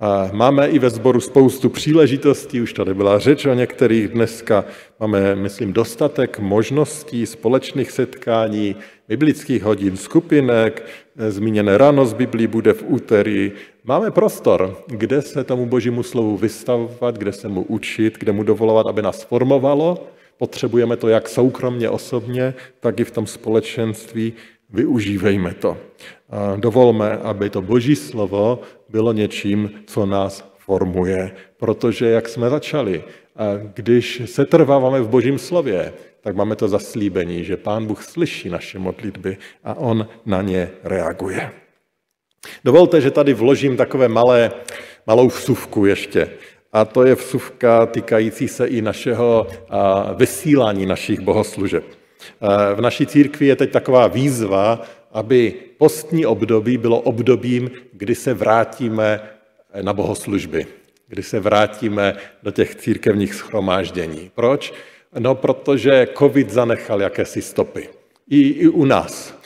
A 0.00 0.30
máme 0.32 0.68
i 0.68 0.78
ve 0.78 0.90
sboru 0.90 1.20
spoustu 1.20 1.68
příležitostí, 1.68 2.60
už 2.60 2.72
tady 2.72 2.94
byla 2.94 3.18
řeč 3.18 3.46
o 3.46 3.54
některých 3.54 4.08
dneska. 4.08 4.64
Máme, 5.00 5.34
myslím, 5.34 5.72
dostatek 5.72 6.38
možností 6.38 7.26
společných 7.26 7.90
setkání, 7.90 8.76
biblických 9.08 9.62
hodin, 9.62 9.96
skupinek, 9.96 10.86
zmíněné 11.28 11.78
ráno 11.78 12.06
z 12.06 12.12
Biblí 12.12 12.46
bude 12.46 12.72
v 12.72 12.84
úterý. 12.86 13.52
Máme 13.84 14.10
prostor, 14.10 14.76
kde 14.86 15.22
se 15.22 15.44
tomu 15.44 15.66
božímu 15.66 16.02
slovu 16.02 16.36
vystavovat, 16.36 17.18
kde 17.18 17.32
se 17.32 17.48
mu 17.48 17.62
učit, 17.62 18.18
kde 18.18 18.32
mu 18.32 18.42
dovolovat, 18.42 18.86
aby 18.86 19.02
nás 19.02 19.24
formovalo. 19.24 20.08
Potřebujeme 20.36 20.96
to 20.96 21.08
jak 21.08 21.28
soukromně, 21.28 21.90
osobně, 21.90 22.54
tak 22.80 23.00
i 23.00 23.04
v 23.04 23.10
tom 23.10 23.26
společenství. 23.26 24.32
Využívejme 24.70 25.54
to. 25.54 25.76
Dovolme, 26.56 27.16
aby 27.16 27.50
to 27.50 27.62
boží 27.62 27.96
slovo 27.96 28.60
bylo 28.88 29.12
něčím, 29.12 29.70
co 29.86 30.06
nás 30.06 30.54
formuje. 30.58 31.32
Protože, 31.56 32.06
jak 32.06 32.28
jsme 32.28 32.50
začali, 32.50 33.04
když 33.74 34.22
se 34.24 34.44
trváváme 34.44 35.00
v 35.00 35.08
božím 35.08 35.38
slově, 35.38 35.92
tak 36.20 36.36
máme 36.36 36.56
to 36.56 36.68
zaslíbení, 36.68 37.44
že 37.44 37.56
Pán 37.56 37.86
Bůh 37.86 38.02
slyší 38.02 38.48
naše 38.48 38.78
modlitby 38.78 39.36
a 39.64 39.74
On 39.74 40.08
na 40.26 40.42
ně 40.42 40.70
reaguje. 40.84 41.50
Dovolte, 42.64 43.00
že 43.00 43.10
tady 43.10 43.34
vložím 43.34 43.76
takové 43.76 44.08
malé, 44.08 44.52
malou 45.06 45.28
vsuvku 45.28 45.86
ještě. 45.86 46.30
A 46.72 46.84
to 46.84 47.04
je 47.04 47.14
vsuvka 47.14 47.86
týkající 47.86 48.48
se 48.48 48.66
i 48.66 48.82
našeho 48.82 49.46
vysílání 50.16 50.86
našich 50.86 51.20
bohoslužeb. 51.20 51.84
V 52.74 52.80
naší 52.80 53.06
církvi 53.06 53.46
je 53.46 53.56
teď 53.56 53.70
taková 53.70 54.06
výzva, 54.06 54.82
aby 55.12 55.54
postní 55.78 56.26
období 56.26 56.78
bylo 56.78 57.00
obdobím, 57.00 57.70
kdy 57.92 58.14
se 58.14 58.34
vrátíme 58.34 59.20
na 59.82 59.92
bohoslužby, 59.92 60.66
kdy 61.08 61.22
se 61.22 61.40
vrátíme 61.40 62.16
do 62.42 62.50
těch 62.50 62.74
církevních 62.74 63.34
schromáždění. 63.34 64.30
Proč? 64.34 64.72
No, 65.18 65.34
protože 65.34 66.08
covid 66.18 66.50
zanechal 66.50 67.02
jakési 67.02 67.42
stopy. 67.42 67.88
I, 68.28 68.48
i 68.48 68.68
u 68.68 68.84
nás. 68.84 69.38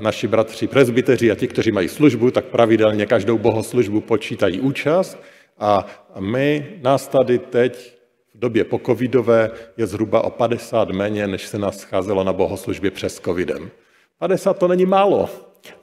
Naši 0.00 0.26
bratři 0.26 0.66
prezbyteři 0.66 1.30
a 1.30 1.34
ti, 1.34 1.48
kteří 1.48 1.72
mají 1.72 1.88
službu, 1.88 2.30
tak 2.30 2.44
pravidelně 2.44 3.06
každou 3.06 3.38
bohoslužbu 3.38 4.00
počítají 4.00 4.60
účast 4.60 5.18
a 5.58 5.86
my, 6.20 6.66
nás 6.82 7.08
tady 7.08 7.38
teď 7.38 7.95
v 8.36 8.38
době 8.38 8.64
pocovidové 8.64 9.50
je 9.76 9.86
zhruba 9.86 10.24
o 10.24 10.30
50 10.30 10.90
méně, 10.90 11.26
než 11.26 11.46
se 11.46 11.58
nás 11.58 11.78
scházelo 11.78 12.24
na 12.24 12.32
bohoslužbě 12.32 12.90
přes 12.90 13.20
covidem. 13.20 13.70
50 14.18 14.58
to 14.58 14.68
není 14.68 14.86
málo, 14.86 15.28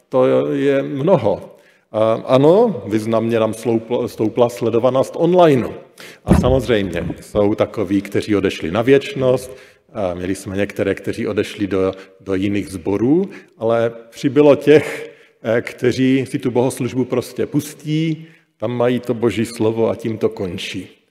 to 0.09 0.51
je 0.51 0.83
mnoho. 0.83 1.55
Ano, 2.25 2.83
významně 2.85 3.39
nám 3.39 3.53
stoupla 4.05 4.49
sledovanost 4.49 5.13
online. 5.17 5.69
A 6.25 6.33
samozřejmě 6.33 7.07
jsou 7.21 7.55
takoví, 7.55 8.01
kteří 8.01 8.35
odešli 8.35 8.71
na 8.71 8.81
věčnost, 8.81 9.57
měli 10.13 10.35
jsme 10.35 10.57
některé, 10.57 10.95
kteří 10.95 11.27
odešli 11.27 11.67
do, 11.67 11.93
do 12.19 12.35
jiných 12.35 12.69
zborů, 12.69 13.29
ale 13.57 13.93
přibylo 14.09 14.55
těch, 14.55 15.11
eh, 15.43 15.61
kteří 15.61 16.25
si 16.25 16.39
tu 16.39 16.51
bohoslužbu 16.51 17.05
prostě 17.05 17.45
pustí, 17.45 18.27
tam 18.57 18.71
mají 18.71 18.99
to 18.99 19.13
boží 19.13 19.45
slovo 19.45 19.89
a 19.89 19.95
tím 19.95 20.17
to 20.17 20.29
končí. 20.29 21.02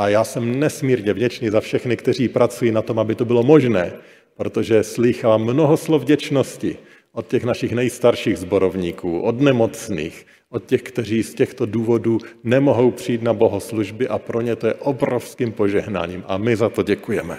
A 0.00 0.08
já 0.08 0.24
jsem 0.24 0.60
nesmírně 0.60 1.12
vděčný 1.12 1.50
za 1.50 1.60
všechny, 1.60 1.96
kteří 1.96 2.28
pracují 2.28 2.72
na 2.72 2.82
tom, 2.82 2.98
aby 2.98 3.14
to 3.14 3.24
bylo 3.24 3.42
možné, 3.42 3.92
protože 4.36 4.82
slychám 4.82 5.44
mnoho 5.44 5.76
slov 5.76 6.02
vděčnosti 6.02 6.76
od 7.12 7.26
těch 7.26 7.44
našich 7.44 7.72
nejstarších 7.72 8.38
zborovníků, 8.38 9.20
od 9.20 9.40
nemocných, 9.40 10.26
od 10.50 10.64
těch, 10.64 10.82
kteří 10.82 11.22
z 11.22 11.34
těchto 11.34 11.66
důvodů 11.66 12.18
nemohou 12.44 12.90
přijít 12.90 13.22
na 13.22 13.34
bohoslužby 13.34 14.08
a 14.08 14.18
pro 14.18 14.40
ně 14.40 14.56
to 14.56 14.66
je 14.66 14.74
obrovským 14.74 15.52
požehnáním 15.52 16.24
a 16.26 16.38
my 16.38 16.56
za 16.56 16.68
to 16.68 16.82
děkujeme. 16.82 17.38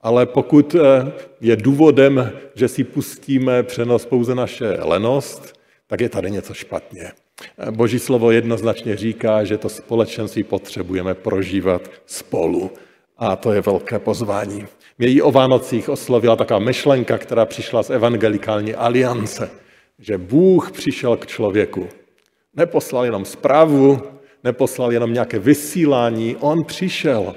Ale 0.00 0.26
pokud 0.26 0.74
eh, 0.74 1.12
je 1.40 1.56
důvodem, 1.56 2.32
že 2.54 2.68
si 2.68 2.84
pustíme 2.84 3.62
přenos 3.62 4.06
pouze 4.06 4.34
naše 4.34 4.78
lenost, 4.82 5.57
tak 5.88 6.00
je 6.00 6.08
tady 6.08 6.30
něco 6.30 6.54
špatně. 6.54 7.12
Boží 7.70 7.98
slovo 7.98 8.30
jednoznačně 8.30 8.96
říká, 8.96 9.44
že 9.44 9.58
to 9.58 9.68
společenství 9.68 10.44
potřebujeme 10.44 11.14
prožívat 11.14 11.82
spolu. 12.06 12.70
A 13.18 13.36
to 13.36 13.52
je 13.52 13.60
velké 13.60 13.98
pozvání. 13.98 14.66
Mě 14.98 15.22
o 15.22 15.32
Vánocích 15.32 15.88
oslovila 15.88 16.36
taková 16.36 16.58
myšlenka, 16.58 17.18
která 17.18 17.46
přišla 17.46 17.82
z 17.82 17.90
evangelikální 17.90 18.74
aliance, 18.74 19.50
že 19.98 20.18
Bůh 20.18 20.72
přišel 20.72 21.16
k 21.16 21.26
člověku. 21.26 21.88
Neposlal 22.54 23.04
jenom 23.04 23.24
zprávu, 23.24 24.02
neposlal 24.44 24.92
jenom 24.92 25.12
nějaké 25.12 25.38
vysílání, 25.38 26.36
on 26.40 26.64
přišel, 26.64 27.34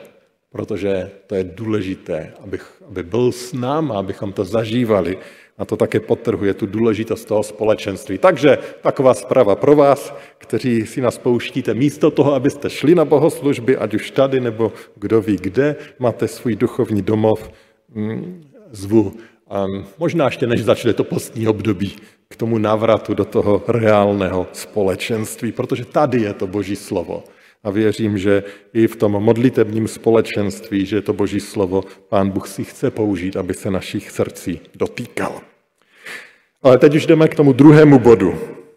protože 0.52 1.12
to 1.28 1.36
je 1.36 1.44
důležité, 1.44 2.34
abych, 2.44 2.82
aby 2.88 3.04
byl 3.04 3.32
s 3.32 3.54
náma, 3.54 4.00
abychom 4.00 4.34
to 4.34 4.46
zažívali. 4.46 5.18
A 5.62 5.66
to 5.66 5.78
také 5.78 6.00
potrhuje 6.00 6.54
tu 6.54 6.66
důležitost 6.66 7.26
toho 7.26 7.44
společenství. 7.44 8.18
Takže 8.18 8.58
taková 8.82 9.14
zpráva 9.14 9.56
pro 9.56 9.76
vás, 9.76 10.14
kteří 10.38 10.86
si 10.86 11.02
nás 11.02 11.18
pouštíte 11.18 11.74
místo 11.74 12.12
toho, 12.12 12.34
abyste 12.34 12.70
šli 12.70 12.96
na 12.96 13.06
bohoslužby, 13.06 13.78
ať 13.78 13.94
už 13.94 14.12
tady 14.12 14.40
nebo 14.42 14.74
kdo 14.96 15.22
ví 15.22 15.38
kde, 15.42 15.76
máte 16.00 16.28
svůj 16.28 16.56
duchovní 16.56 17.02
domov, 17.02 17.52
mm, 17.94 18.44
zvu. 18.72 19.14
A 19.50 19.66
možná 19.98 20.26
ještě 20.26 20.48
než 20.48 20.64
začne 20.64 20.94
to 20.94 21.04
postní 21.04 21.48
období, 21.48 21.96
k 22.28 22.36
tomu 22.36 22.58
návratu 22.58 23.14
do 23.14 23.26
toho 23.26 23.64
reálného 23.68 24.48
společenství, 24.54 25.52
protože 25.52 25.86
tady 25.86 26.22
je 26.22 26.34
to 26.34 26.48
Boží 26.48 26.76
slovo. 26.76 27.24
A 27.64 27.70
věřím, 27.70 28.18
že 28.18 28.44
i 28.74 28.88
v 28.88 28.96
tom 28.96 29.12
modlitebním 29.12 29.88
společenství, 29.88 30.86
že 30.86 31.02
to 31.02 31.14
Boží 31.14 31.40
slovo 31.40 31.84
Pán 32.10 32.30
Bůh 32.30 32.48
si 32.48 32.64
chce 32.64 32.92
použít, 32.92 33.38
aby 33.38 33.54
se 33.54 33.72
našich 33.72 34.12
srdcí 34.12 34.60
dotýkal. 34.76 35.51
Ale 36.64 36.78
teď 36.78 36.96
už 36.96 37.06
jdeme 37.06 37.28
k 37.28 37.36
tomu 37.36 37.54
druhému 37.54 38.00
bodu. 38.00 38.34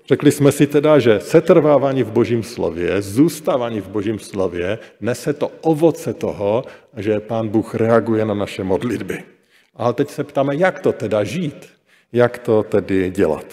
Řekli 0.09 0.33
jsme 0.33 0.53
si 0.53 0.67
teda, 0.67 0.99
že 0.99 1.21
setrvávání 1.21 2.03
v 2.03 2.11
Božím 2.11 2.43
slově, 2.43 3.03
zůstávání 3.03 3.81
v 3.81 3.89
Božím 3.89 4.19
slově, 4.19 4.79
nese 5.01 5.33
to 5.33 5.51
ovoce 5.61 6.15
toho, 6.15 6.65
že 6.97 7.21
Pán 7.21 7.49
Bůh 7.49 7.75
reaguje 7.75 8.25
na 8.25 8.35
naše 8.35 8.65
modlitby. 8.65 9.23
Ale 9.77 9.93
teď 9.93 10.11
se 10.11 10.25
ptáme, 10.25 10.57
jak 10.57 10.81
to 10.81 10.93
teda 10.93 11.25
žít, 11.25 11.67
jak 12.13 12.39
to 12.39 12.63
tedy 12.63 13.11
dělat. 13.11 13.45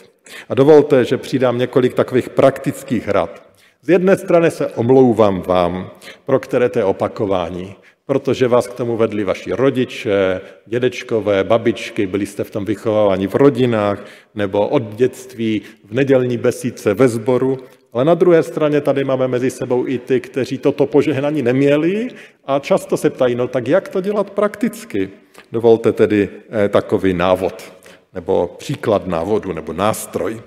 A 0.50 0.56
dovolte, 0.56 1.06
že 1.06 1.18
přidám 1.18 1.58
několik 1.58 1.94
takových 1.94 2.30
praktických 2.30 3.08
rad. 3.08 3.44
Z 3.82 3.90
jedné 3.90 4.18
strany 4.18 4.52
se 4.52 4.68
omlouvám 4.68 5.42
vám, 5.42 5.90
pro 6.26 6.40
které 6.40 6.70
to 6.70 6.80
je 6.80 6.86
opakování. 6.86 7.76
Protože 8.06 8.48
vás 8.48 8.68
k 8.68 8.74
tomu 8.74 8.98
vedli 8.98 9.24
vaši 9.24 9.52
rodiče, 9.52 10.42
dědečkové, 10.66 11.44
babičky, 11.44 12.08
byli 12.08 12.26
jste 12.26 12.44
v 12.44 12.52
tom 12.52 12.66
vychováváni 12.66 13.28
v 13.28 13.36
rodinách 13.36 14.06
nebo 14.36 14.68
od 14.68 14.84
dětství 14.96 15.62
v 15.86 15.94
nedělní 15.94 16.38
besídce 16.38 16.94
ve 16.94 17.08
sboru. 17.08 17.58
Ale 17.94 18.06
na 18.06 18.14
druhé 18.14 18.44
straně 18.44 18.82
tady 18.82 19.04
máme 19.04 19.28
mezi 19.28 19.52
sebou 19.52 19.88
i 19.88 19.98
ty, 19.98 20.20
kteří 20.20 20.58
toto 20.58 20.86
požehnání 20.86 21.42
neměli 21.42 22.08
a 22.46 22.60
často 22.60 22.98
se 22.98 23.10
ptají, 23.10 23.36
no 23.36 23.48
tak 23.48 23.68
jak 23.68 23.90
to 23.90 24.02
dělat 24.02 24.30
prakticky? 24.30 25.10
Dovolte 25.52 25.92
tedy 25.92 26.30
eh, 26.50 26.70
takový 26.70 27.14
návod, 27.14 27.74
nebo 28.14 28.56
příklad 28.58 29.08
návodu, 29.08 29.54
nebo 29.54 29.74
nástroj. 29.74 30.42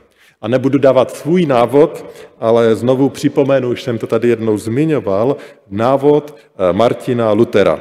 A 0.44 0.48
nebudu 0.48 0.78
dávat 0.78 1.10
svůj 1.10 1.46
návod, 1.46 2.04
ale 2.40 2.76
znovu 2.76 3.08
připomenu, 3.08 3.70
už 3.70 3.82
jsem 3.82 3.98
to 3.98 4.06
tady 4.06 4.28
jednou 4.28 4.58
zmiňoval, 4.58 5.36
návod 5.70 6.36
eh, 6.36 6.72
Martina 6.72 7.32
Lutera. 7.32 7.80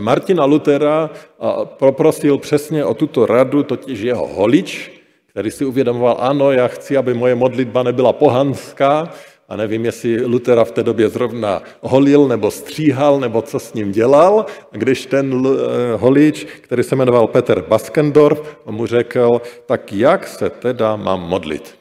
Martina 0.00 0.44
Lutera 0.44 1.10
eh, 1.10 1.46
poprosil 1.64 2.38
přesně 2.38 2.84
o 2.84 2.94
tuto 2.94 3.26
radu, 3.26 3.62
totiž 3.62 4.00
jeho 4.00 4.26
holič, 4.26 5.00
který 5.26 5.50
si 5.50 5.64
uvědomoval, 5.64 6.16
ano, 6.20 6.52
já 6.52 6.68
chci, 6.68 6.96
aby 6.96 7.14
moje 7.14 7.34
modlitba 7.34 7.82
nebyla 7.82 8.12
pohanská, 8.12 9.10
a 9.48 9.56
nevím, 9.56 9.84
jestli 9.84 10.24
Lutera 10.24 10.64
v 10.64 10.70
té 10.70 10.82
době 10.82 11.08
zrovna 11.08 11.62
holil 11.80 12.28
nebo 12.28 12.50
stříhal, 12.50 13.20
nebo 13.20 13.42
co 13.42 13.58
s 13.58 13.74
ním 13.74 13.92
dělal. 13.92 14.46
Když 14.70 15.06
ten 15.06 15.46
eh, 15.46 15.96
holič, 15.96 16.46
který 16.60 16.82
se 16.82 16.96
jmenoval 16.96 17.26
Peter 17.26 17.64
Baskendorf, 17.68 18.56
mu 18.70 18.86
řekl, 18.86 19.40
tak 19.66 19.92
jak 19.92 20.26
se 20.26 20.50
teda 20.50 20.96
mám 20.96 21.20
modlit? 21.20 21.74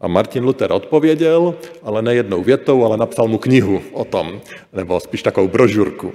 A 0.00 0.08
Martin 0.08 0.44
Luther 0.44 0.72
odpověděl, 0.72 1.54
ale 1.82 2.02
ne 2.02 2.14
jednou 2.14 2.42
větou, 2.42 2.84
ale 2.84 2.96
napsal 2.96 3.28
mu 3.28 3.38
knihu 3.38 3.82
o 3.92 4.04
tom, 4.04 4.40
nebo 4.72 5.00
spíš 5.00 5.22
takovou 5.22 5.48
brožurku. 5.48 6.12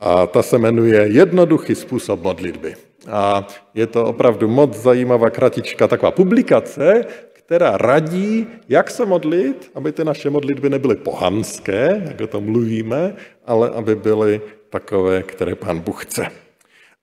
A 0.00 0.26
ta 0.26 0.42
se 0.42 0.58
jmenuje 0.58 1.06
Jednoduchý 1.10 1.74
způsob 1.74 2.22
modlitby. 2.22 2.74
A 3.08 3.46
je 3.74 3.86
to 3.86 4.04
opravdu 4.04 4.48
moc 4.48 4.76
zajímavá 4.76 5.30
kratička 5.30 5.88
taková 5.88 6.10
publikace, 6.10 7.04
která 7.50 7.76
radí, 7.76 8.46
jak 8.68 8.90
se 8.90 9.06
modlit, 9.06 9.70
aby 9.74 9.92
ty 9.92 10.04
naše 10.04 10.30
modlitby 10.30 10.70
nebyly 10.70 10.96
pohanské, 10.96 12.02
jak 12.04 12.20
o 12.20 12.26
tom 12.26 12.44
mluvíme, 12.44 13.14
ale 13.46 13.70
aby 13.70 13.94
byly 13.94 14.40
takové, 14.68 15.22
které 15.22 15.54
pán 15.54 15.80
Bůh 15.80 16.04
chce. 16.04 16.26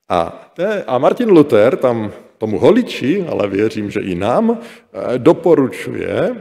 A, 0.10 0.52
te, 0.56 0.84
a 0.84 0.98
Martin 0.98 1.30
Luther 1.30 1.76
tam 1.76 2.12
tomu 2.38 2.60
holiči, 2.60 3.26
ale 3.30 3.48
věřím, 3.48 3.92
že 3.92 4.00
i 4.00 4.16
nám, 4.16 4.60
eh, 4.60 5.18
doporučuje, 5.20 6.36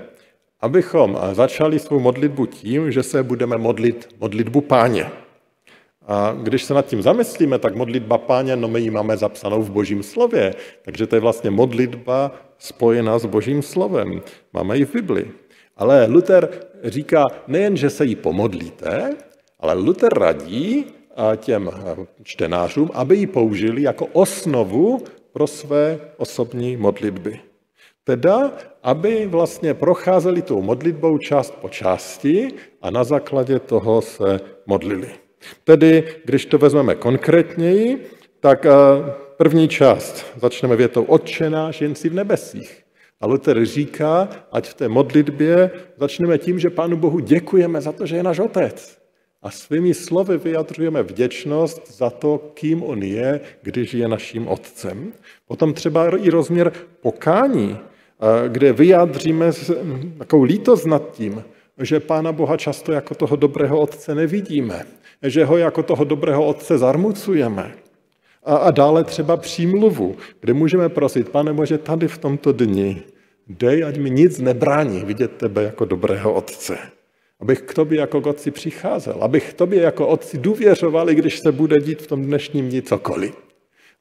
abychom 0.60 1.18
začali 1.32 1.78
svou 1.78 1.98
modlitbu 1.98 2.46
tím, 2.46 2.92
že 2.92 3.02
se 3.02 3.22
budeme 3.22 3.58
modlit 3.58 4.08
modlitbu 4.20 4.60
páně. 4.60 5.10
A 6.06 6.36
když 6.42 6.62
se 6.64 6.74
nad 6.74 6.86
tím 6.86 7.02
zamyslíme, 7.02 7.58
tak 7.58 7.74
modlitba 7.74 8.18
páně, 8.18 8.56
no 8.56 8.68
my 8.68 8.80
ji 8.80 8.90
máme 8.90 9.16
zapsanou 9.16 9.62
v 9.62 9.70
božím 9.70 10.02
slově. 10.02 10.54
Takže 10.82 11.06
to 11.06 11.16
je 11.16 11.20
vlastně 11.20 11.50
modlitba 11.50 12.45
spojená 12.58 13.18
s 13.18 13.26
božím 13.26 13.62
slovem. 13.62 14.22
Máme 14.52 14.78
ji 14.78 14.84
v 14.84 14.92
Bibli. 14.92 15.30
Ale 15.76 16.06
Luther 16.06 16.48
říká 16.84 17.24
nejen, 17.46 17.76
že 17.76 17.90
se 17.90 18.04
jí 18.04 18.16
pomodlíte, 18.16 19.10
ale 19.60 19.74
Luther 19.74 20.14
radí 20.18 20.84
těm 21.36 21.70
čtenářům, 22.22 22.90
aby 22.94 23.16
ji 23.16 23.26
použili 23.26 23.82
jako 23.82 24.06
osnovu 24.06 25.04
pro 25.32 25.46
své 25.46 26.00
osobní 26.16 26.76
modlitby. 26.76 27.40
Teda, 28.04 28.52
aby 28.82 29.26
vlastně 29.26 29.74
procházeli 29.74 30.42
tou 30.42 30.62
modlitbou 30.62 31.18
část 31.18 31.50
po 31.50 31.68
části 31.68 32.48
a 32.82 32.90
na 32.90 33.04
základě 33.04 33.58
toho 33.58 34.02
se 34.02 34.40
modlili. 34.66 35.08
Tedy, 35.64 36.04
když 36.24 36.46
to 36.46 36.58
vezmeme 36.58 36.94
konkrétněji, 36.94 38.06
tak 38.40 38.66
eh, 38.66 38.70
první 39.36 39.68
část 39.68 40.26
začneme 40.40 40.76
větou 40.76 41.02
Otče 41.02 41.50
náš, 41.50 41.80
jen 41.80 41.94
si 41.94 42.08
v 42.08 42.14
nebesích. 42.14 42.82
A 43.20 43.26
Luther 43.26 43.64
říká, 43.64 44.28
ať 44.52 44.68
v 44.68 44.74
té 44.74 44.88
modlitbě 44.88 45.70
začneme 45.96 46.38
tím, 46.38 46.58
že 46.58 46.70
Pánu 46.70 46.96
Bohu 46.96 47.18
děkujeme 47.18 47.80
za 47.80 47.92
to, 47.92 48.06
že 48.06 48.16
je 48.16 48.22
náš 48.22 48.38
Otec. 48.38 48.98
A 49.42 49.50
svými 49.50 49.94
slovy 49.94 50.38
vyjadřujeme 50.38 51.02
vděčnost 51.02 51.96
za 51.96 52.10
to, 52.10 52.50
kým 52.54 52.82
On 52.82 53.02
je, 53.02 53.40
když 53.62 53.94
je 53.94 54.08
naším 54.08 54.48
Otcem. 54.48 55.12
Potom 55.46 55.74
třeba 55.74 56.16
i 56.16 56.30
rozměr 56.30 56.72
pokání, 57.00 57.78
eh, 57.78 58.48
kde 58.48 58.72
vyjádříme 58.72 59.52
takovou 60.18 60.42
lítost 60.42 60.86
nad 60.86 61.10
tím, 61.10 61.44
že 61.78 62.00
Pána 62.00 62.32
Boha 62.32 62.56
často 62.56 62.92
jako 62.92 63.14
toho 63.14 63.36
dobrého 63.36 63.80
Otce 63.80 64.14
nevidíme 64.14 64.86
že 65.22 65.44
ho 65.44 65.56
jako 65.56 65.82
toho 65.82 66.04
dobrého 66.04 66.46
otce 66.46 66.78
zarmucujeme. 66.78 67.74
A, 68.46 68.56
a 68.56 68.70
dále 68.70 69.04
třeba 69.04 69.36
přímluvu, 69.36 70.16
kde 70.40 70.52
můžeme 70.52 70.88
prosit, 70.88 71.28
pane 71.28 71.52
Bože, 71.52 71.78
tady 71.78 72.08
v 72.08 72.18
tomto 72.18 72.52
dni, 72.52 73.02
dej, 73.48 73.84
ať 73.84 73.98
mi 73.98 74.10
nic 74.10 74.38
nebrání 74.38 75.04
vidět 75.04 75.32
tebe 75.32 75.62
jako 75.62 75.84
dobrého 75.84 76.34
otce. 76.34 76.78
Abych 77.40 77.62
k 77.62 77.74
tobě 77.74 78.00
jako 78.00 78.20
k 78.20 78.26
otci 78.26 78.50
přicházel, 78.50 79.18
abych 79.20 79.50
k 79.50 79.54
tobě 79.54 79.82
jako 79.82 80.06
otci 80.06 80.38
důvěřoval, 80.38 81.10
i 81.10 81.14
když 81.14 81.38
se 81.38 81.52
bude 81.52 81.80
dít 81.80 82.02
v 82.02 82.06
tom 82.06 82.22
dnešním 82.22 82.68
dni 82.68 82.82
cokoliv. 82.82 83.34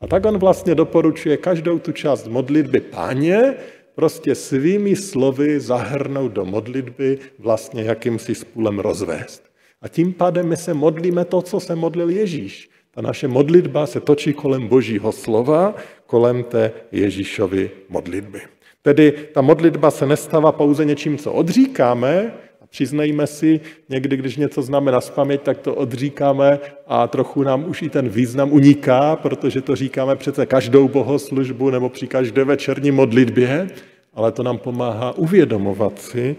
A 0.02 0.08
tak 0.08 0.26
on 0.26 0.38
vlastně 0.38 0.76
doporučuje 0.76 1.38
každou 1.38 1.80
tu 1.80 1.92
část 1.92 2.28
modlitby 2.28 2.80
páně, 2.80 3.54
prostě 3.96 4.36
svými 4.36 4.96
slovy 4.96 5.60
zahrnout 5.60 6.32
do 6.32 6.46
modlitby 6.46 7.18
vlastně 7.40 7.84
jakýmsi 7.84 8.36
spůlem 8.36 8.80
rozvést. 8.80 9.44
A 9.82 9.88
tím 9.88 10.14
pádem 10.14 10.48
my 10.48 10.58
se 10.58 10.74
modlíme 10.74 11.26
to, 11.26 11.42
co 11.42 11.60
se 11.60 11.76
modlil 11.76 12.10
Ježíš. 12.10 12.70
Ta 12.96 13.02
naše 13.02 13.28
modlitba 13.28 13.88
se 13.88 14.00
točí 14.00 14.34
kolem 14.34 14.68
Božího 14.68 15.12
slova, 15.12 15.76
kolem 16.06 16.44
té 16.44 16.72
Ježíšovy 16.92 17.72
modlitby. 17.90 18.42
Tedy 18.82 19.12
ta 19.34 19.42
modlitba 19.42 19.92
se 19.92 20.06
nestává 20.06 20.52
pouze 20.52 20.86
něčím, 20.86 21.18
co 21.18 21.34
odříkáme, 21.34 22.34
a 22.62 22.68
přiznejme 22.68 23.28
si, 23.28 23.60
někdy, 23.90 24.18
když 24.18 24.38
něco 24.38 24.62
známe 24.62 24.92
na 24.92 25.02
spaměť, 25.02 25.42
tak 25.42 25.58
to 25.58 25.76
odříkáme 25.76 26.60
a 26.88 27.08
trochu 27.08 27.44
nám 27.44 27.70
už 27.70 27.82
i 27.82 27.90
ten 27.90 28.10
význam 28.10 28.52
uniká, 28.52 29.16
protože 29.16 29.62
to 29.62 29.76
říkáme 29.76 30.16
přece 30.16 30.46
každou 30.46 30.88
bohoslužbu 30.88 31.70
nebo 31.70 31.90
při 31.90 32.08
každé 32.08 32.44
večerní 32.44 32.92
modlitbě, 32.92 33.68
ale 34.14 34.32
to 34.32 34.44
nám 34.44 34.58
pomáhá 34.58 35.18
uvědomovat 35.18 36.00
si, 36.00 36.36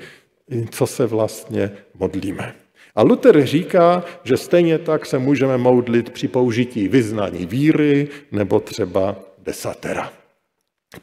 co 0.71 0.87
se 0.87 1.07
vlastně 1.07 1.71
modlíme. 1.99 2.66
A 2.97 3.03
Luther 3.03 3.47
říká, 3.47 4.05
že 4.25 4.37
stejně 4.37 4.79
tak 4.79 5.07
se 5.07 5.19
můžeme 5.19 5.59
modlit 5.59 6.11
při 6.11 6.29
použití 6.29 6.89
vyznání 6.89 7.47
víry 7.47 8.09
nebo 8.33 8.61
třeba 8.61 9.17
desatera. 9.39 10.13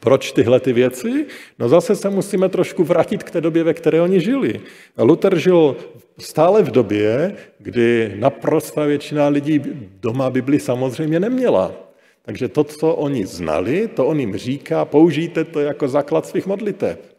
Proč 0.00 0.32
tyhle 0.32 0.60
ty 0.60 0.72
věci? 0.72 1.26
No 1.58 1.68
zase 1.68 1.96
se 1.96 2.10
musíme 2.10 2.48
trošku 2.48 2.84
vrátit 2.84 3.22
k 3.22 3.30
té 3.30 3.40
době, 3.40 3.64
ve 3.64 3.74
které 3.74 4.00
oni 4.00 4.20
žili. 4.20 4.60
Luther 4.98 5.38
žil 5.38 5.76
stále 6.18 6.62
v 6.62 6.70
době, 6.70 7.36
kdy 7.58 8.12
naprostá 8.18 8.84
většina 8.84 9.28
lidí 9.28 9.60
doma 10.00 10.30
Bibli 10.30 10.60
samozřejmě 10.60 11.20
neměla. 11.20 11.72
Takže 12.22 12.48
to, 12.48 12.64
co 12.64 12.94
oni 12.94 13.26
znali, 13.26 13.88
to 13.88 14.06
on 14.06 14.20
jim 14.20 14.36
říká, 14.36 14.84
použijte 14.84 15.44
to 15.44 15.60
jako 15.60 15.88
základ 15.88 16.26
svých 16.26 16.46
modliteb. 16.46 17.16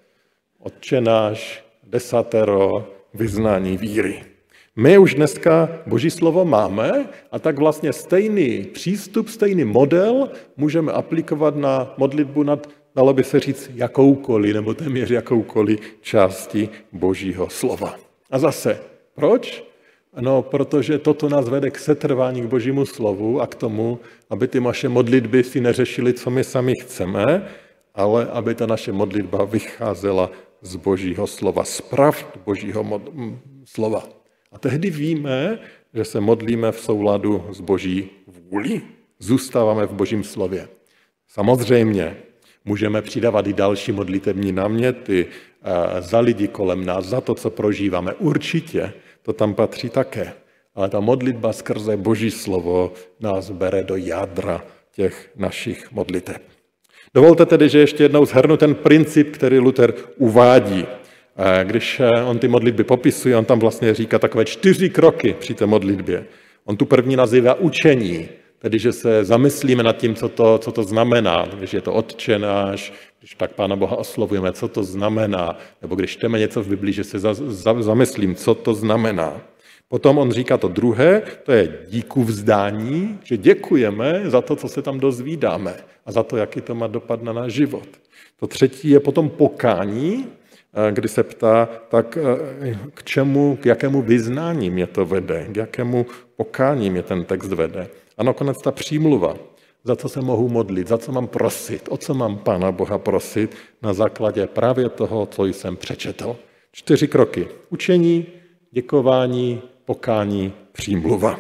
Otče 0.60 1.02
náš, 1.02 1.64
desatero, 1.84 2.88
vyznání 3.14 3.78
víry. 3.78 4.35
My 4.78 4.98
už 4.98 5.16
dneska 5.16 5.70
Boží 5.88 6.12
slovo 6.12 6.46
máme 6.46 7.10
a 7.32 7.40
tak 7.40 7.60
vlastně 7.60 7.94
stejný 7.94 8.64
přístup, 8.64 9.30
stejný 9.30 9.64
model 9.66 10.30
můžeme 10.58 10.92
aplikovat 10.92 11.56
na 11.56 11.94
modlitbu 11.98 12.44
nad, 12.44 12.70
dalo 12.96 13.14
by 13.14 13.24
se 13.24 13.40
říct, 13.40 13.72
jakoukoliv 13.74 14.56
nebo 14.56 14.74
téměř 14.74 15.10
jakoukoliv 15.10 15.80
části 16.02 16.70
Božího 16.92 17.50
slova. 17.50 17.96
A 18.32 18.40
zase, 18.40 18.80
proč? 19.14 19.64
No, 20.20 20.42
protože 20.42 21.00
toto 21.00 21.30
nás 21.30 21.50
vede 21.50 21.72
k 21.72 21.80
setrvání 21.80 22.42
k 22.42 22.46
Božímu 22.46 22.86
slovu 22.86 23.42
a 23.42 23.48
k 23.48 23.56
tomu, 23.56 24.00
aby 24.30 24.48
ty 24.48 24.60
naše 24.60 24.90
modlitby 24.90 25.44
si 25.44 25.62
neřešily, 25.62 26.14
co 26.14 26.30
my 26.30 26.44
sami 26.44 26.74
chceme, 26.82 27.48
ale 27.94 28.26
aby 28.26 28.56
ta 28.56 28.66
naše 28.66 28.92
modlitba 28.92 29.46
vycházela 29.46 30.32
z 30.62 30.76
Božího 30.76 31.28
slova, 31.28 31.64
z 31.64 31.82
pravd 31.82 32.40
Božího 32.46 32.84
mod- 32.84 33.12
slova. 33.66 34.25
A 34.56 34.60
tehdy 34.60 34.90
víme, 34.90 35.60
že 35.94 36.06
se 36.06 36.20
modlíme 36.20 36.72
v 36.72 36.80
souladu 36.80 37.46
s 37.52 37.62
boží 37.62 38.10
vůli, 38.28 38.82
zůstáváme 39.20 39.86
v 39.86 39.94
božím 39.94 40.24
slově. 40.24 40.68
Samozřejmě 41.28 42.18
můžeme 42.66 43.02
přidávat 43.02 43.48
i 43.48 43.54
další 43.54 43.92
modlitební 43.92 44.52
náměty 44.52 45.28
eh, 45.28 46.02
za 46.02 46.20
lidi 46.20 46.48
kolem 46.48 46.86
nás, 46.86 47.06
za 47.06 47.22
to, 47.22 47.36
co 47.36 47.50
prožíváme. 47.50 48.14
Určitě 48.14 48.94
to 49.22 49.34
tam 49.34 49.54
patří 49.54 49.90
také. 49.90 50.34
Ale 50.76 50.90
ta 50.90 51.00
modlitba 51.00 51.54
skrze 51.54 51.98
boží 51.98 52.32
slovo 52.32 52.94
nás 53.20 53.52
bere 53.52 53.84
do 53.84 53.96
jádra 53.96 54.64
těch 54.92 55.32
našich 55.36 55.92
modliteb. 55.92 56.42
Dovolte 57.14 57.46
tedy, 57.46 57.70
že 57.70 57.80
ještě 57.80 58.04
jednou 58.04 58.26
zhrnu 58.26 58.58
ten 58.58 58.76
princip, 58.76 59.32
který 59.32 59.60
Luther 59.60 59.94
uvádí 60.18 60.86
když 61.64 62.00
eh, 62.00 62.24
on 62.24 62.40
ty 62.40 62.48
modlitby 62.48 62.84
popisuje, 62.84 63.38
on 63.38 63.46
tam 63.46 63.60
vlastně 63.60 63.94
říká 63.94 64.20
takové 64.20 64.46
čtyři 64.46 64.90
kroky 64.90 65.36
při 65.40 65.54
té 65.54 65.66
modlitbě. 65.66 66.26
On 66.66 66.78
tu 66.78 66.86
první 66.86 67.16
nazývá 67.16 67.54
učení, 67.54 68.30
tedy 68.60 68.80
že 68.80 68.94
se 68.94 69.26
zamyslíme 69.26 69.84
nad 69.84 69.98
tím, 69.98 70.16
co 70.16 70.30
to, 70.30 70.58
co 70.58 70.72
to 70.72 70.84
znamená. 70.84 71.46
Když 71.58 71.74
je 71.74 71.82
to 71.82 71.94
odčenáš, 71.94 72.94
když 73.20 73.36
tak 73.36 73.52
Pána 73.52 73.76
Boha 73.76 73.96
oslovujeme, 73.96 74.52
co 74.52 74.68
to 74.68 74.84
znamená, 74.84 75.58
nebo 75.82 75.96
když 75.96 76.12
čteme 76.12 76.40
něco 76.40 76.64
v 76.64 76.68
Biblii, 76.68 76.94
že 76.94 77.04
se 77.04 77.20
za, 77.20 77.34
za, 77.34 77.82
zamyslím, 77.82 78.36
co 78.36 78.56
to 78.56 78.74
znamená. 78.74 79.42
Potom 79.88 80.18
on 80.18 80.32
říká 80.32 80.58
to 80.58 80.68
druhé, 80.68 81.22
to 81.44 81.52
je 81.52 81.78
díku 81.88 82.24
vzdání, 82.24 83.20
že 83.24 83.38
děkujeme 83.38 84.22
za 84.26 84.42
to, 84.42 84.56
co 84.56 84.68
se 84.68 84.82
tam 84.82 85.00
dozvídáme 85.00 85.76
a 86.06 86.12
za 86.12 86.24
to, 86.24 86.38
jaký 86.38 86.62
to 86.62 86.76
má 86.76 86.88
dopad 86.88 87.24
na 87.24 87.34
náš 87.34 87.54
život. 87.54 87.88
To 88.40 88.48
třetí 88.48 88.90
je 88.90 89.00
potom 89.00 89.30
pokání, 89.30 90.26
eh, 90.28 90.45
kdy 90.92 91.08
se 91.08 91.24
ptá, 91.24 91.70
tak 91.90 92.18
eh, 92.18 92.80
k 92.94 93.04
čemu, 93.04 93.58
k 93.62 93.66
jakému 93.66 94.02
vyznání 94.02 94.70
mě 94.70 94.88
to 94.88 95.06
vede, 95.06 95.48
k 95.52 95.56
jakému 95.56 96.06
pokání 96.36 96.90
mě 96.90 97.04
ten 97.04 97.26
text 97.26 97.50
vede. 97.50 97.88
A 98.18 98.24
nakonec 98.24 98.62
ta 98.62 98.72
přímluva, 98.72 99.36
za 99.84 99.96
co 99.96 100.10
se 100.10 100.22
mohu 100.22 100.50
modlit, 100.50 100.88
za 100.88 100.98
co 100.98 101.12
mám 101.12 101.28
prosit, 101.28 101.88
o 101.90 101.98
co 101.98 102.14
mám 102.14 102.38
Pána 102.38 102.72
Boha 102.72 102.98
prosit 102.98 103.56
na 103.82 103.94
základě 103.94 104.48
právě 104.48 104.90
toho, 104.90 105.26
co 105.26 105.46
jsem 105.46 105.76
přečetl. 105.76 106.36
Čtyři 106.72 107.08
kroky. 107.08 107.48
Učení, 107.70 108.26
děkování, 108.72 109.62
pokání, 109.86 110.54
přímluva. 110.72 111.40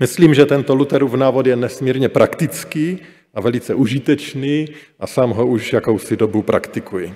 Myslím, 0.00 0.34
že 0.34 0.46
tento 0.46 0.74
Luterův 0.74 1.14
návod 1.14 1.46
je 1.46 1.56
nesmírně 1.56 2.08
praktický 2.08 2.98
a 3.34 3.40
velice 3.40 3.74
užitečný 3.74 4.66
a 4.98 5.06
sám 5.06 5.30
ho 5.30 5.46
už 5.46 5.72
jakousi 5.72 6.16
dobu 6.16 6.42
praktikuji. 6.42 7.14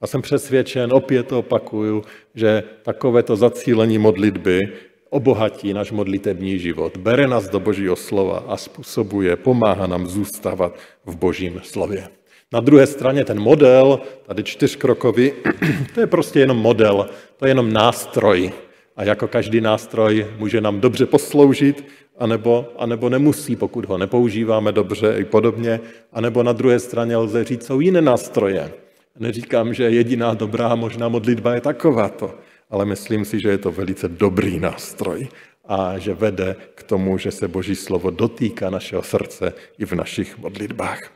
A 0.00 0.06
jsem 0.06 0.22
přesvědčen, 0.22 0.92
opět 0.92 1.26
to 1.26 1.38
opakuju, 1.38 2.04
že 2.34 2.62
takovéto 2.82 3.36
zacílení 3.36 3.98
modlitby 3.98 4.68
obohatí 5.10 5.72
náš 5.72 5.92
modlitební 5.92 6.58
život, 6.58 6.96
bere 6.96 7.28
nás 7.28 7.48
do 7.48 7.60
Božího 7.60 7.96
slova 7.96 8.44
a 8.46 8.56
způsobuje, 8.56 9.36
pomáhá 9.36 9.86
nám 9.86 10.06
zůstávat 10.06 10.78
v 11.04 11.16
Božím 11.16 11.60
slově. 11.64 12.08
Na 12.52 12.60
druhé 12.60 12.86
straně 12.86 13.24
ten 13.24 13.40
model, 13.40 14.00
tady 14.26 14.42
čtyřkrokový, 14.44 15.32
to 15.94 16.00
je 16.00 16.06
prostě 16.06 16.40
jenom 16.40 16.56
model, 16.56 17.08
to 17.36 17.46
je 17.46 17.50
jenom 17.50 17.72
nástroj. 17.72 18.52
A 18.96 19.04
jako 19.04 19.28
každý 19.28 19.60
nástroj 19.60 20.26
může 20.38 20.60
nám 20.60 20.80
dobře 20.80 21.06
posloužit, 21.06 21.84
anebo, 22.18 22.66
anebo 22.78 23.08
nemusí, 23.08 23.56
pokud 23.56 23.84
ho 23.84 23.98
nepoužíváme 23.98 24.72
dobře 24.72 25.14
i 25.18 25.24
podobně, 25.24 25.80
anebo 26.12 26.42
na 26.42 26.52
druhé 26.52 26.78
straně 26.78 27.16
lze 27.16 27.44
říct, 27.44 27.66
jsou 27.66 27.80
jiné 27.80 28.00
nástroje. 28.00 28.70
Neříkám, 29.18 29.74
že 29.74 29.90
jediná 29.90 30.34
dobrá 30.34 30.74
možná 30.74 31.08
modlitba 31.08 31.54
je 31.54 31.60
takováto 31.60 32.34
ale 32.70 32.84
myslím 32.84 33.24
si, 33.24 33.40
že 33.40 33.48
je 33.48 33.58
to 33.58 33.72
velice 33.72 34.08
dobrý 34.08 34.60
nástroj 34.60 35.28
a 35.64 35.98
že 35.98 36.14
vede 36.14 36.56
k 36.74 36.82
tomu, 36.82 37.18
že 37.18 37.30
se 37.30 37.48
Boží 37.48 37.76
slovo 37.76 38.10
dotýká 38.10 38.70
našeho 38.70 39.02
srdce 39.02 39.52
i 39.78 39.84
v 39.84 39.92
našich 39.92 40.38
modlitbách. 40.38 41.10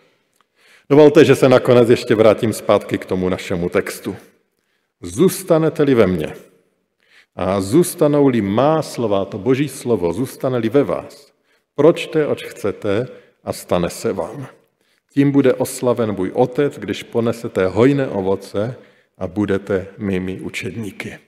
Dovolte, 0.91 1.25
že 1.25 1.35
se 1.35 1.49
nakonec 1.49 1.91
ještě 1.91 2.15
vrátím 2.15 2.53
zpátky 2.53 2.99
k 2.99 3.05
tomu 3.05 3.29
našemu 3.29 3.69
textu. 3.69 4.17
Zůstanete-li 5.03 5.95
ve 5.95 6.07
mně 6.07 6.35
a 7.37 7.61
zůstanou-li 7.61 8.41
má 8.41 8.83
slova, 8.83 9.25
to 9.25 9.39
Boží 9.39 9.69
slovo, 9.69 10.13
zůstane-li 10.13 10.69
ve 10.69 10.85
vás, 10.85 11.33
pročte, 11.75 12.27
oč 12.27 12.45
chcete 12.45 13.09
a 13.45 13.53
stane 13.53 13.91
se 13.91 14.13
vám. 14.13 14.62
Tím 15.13 15.33
bude 15.33 15.55
oslaven 15.55 16.13
můj 16.13 16.31
otec, 16.35 16.79
když 16.79 17.03
ponesete 17.03 17.67
hojné 17.67 18.09
ovoce 18.09 18.75
a 19.19 19.27
budete 19.27 19.87
mými 19.99 20.41
učedníky. 20.41 21.19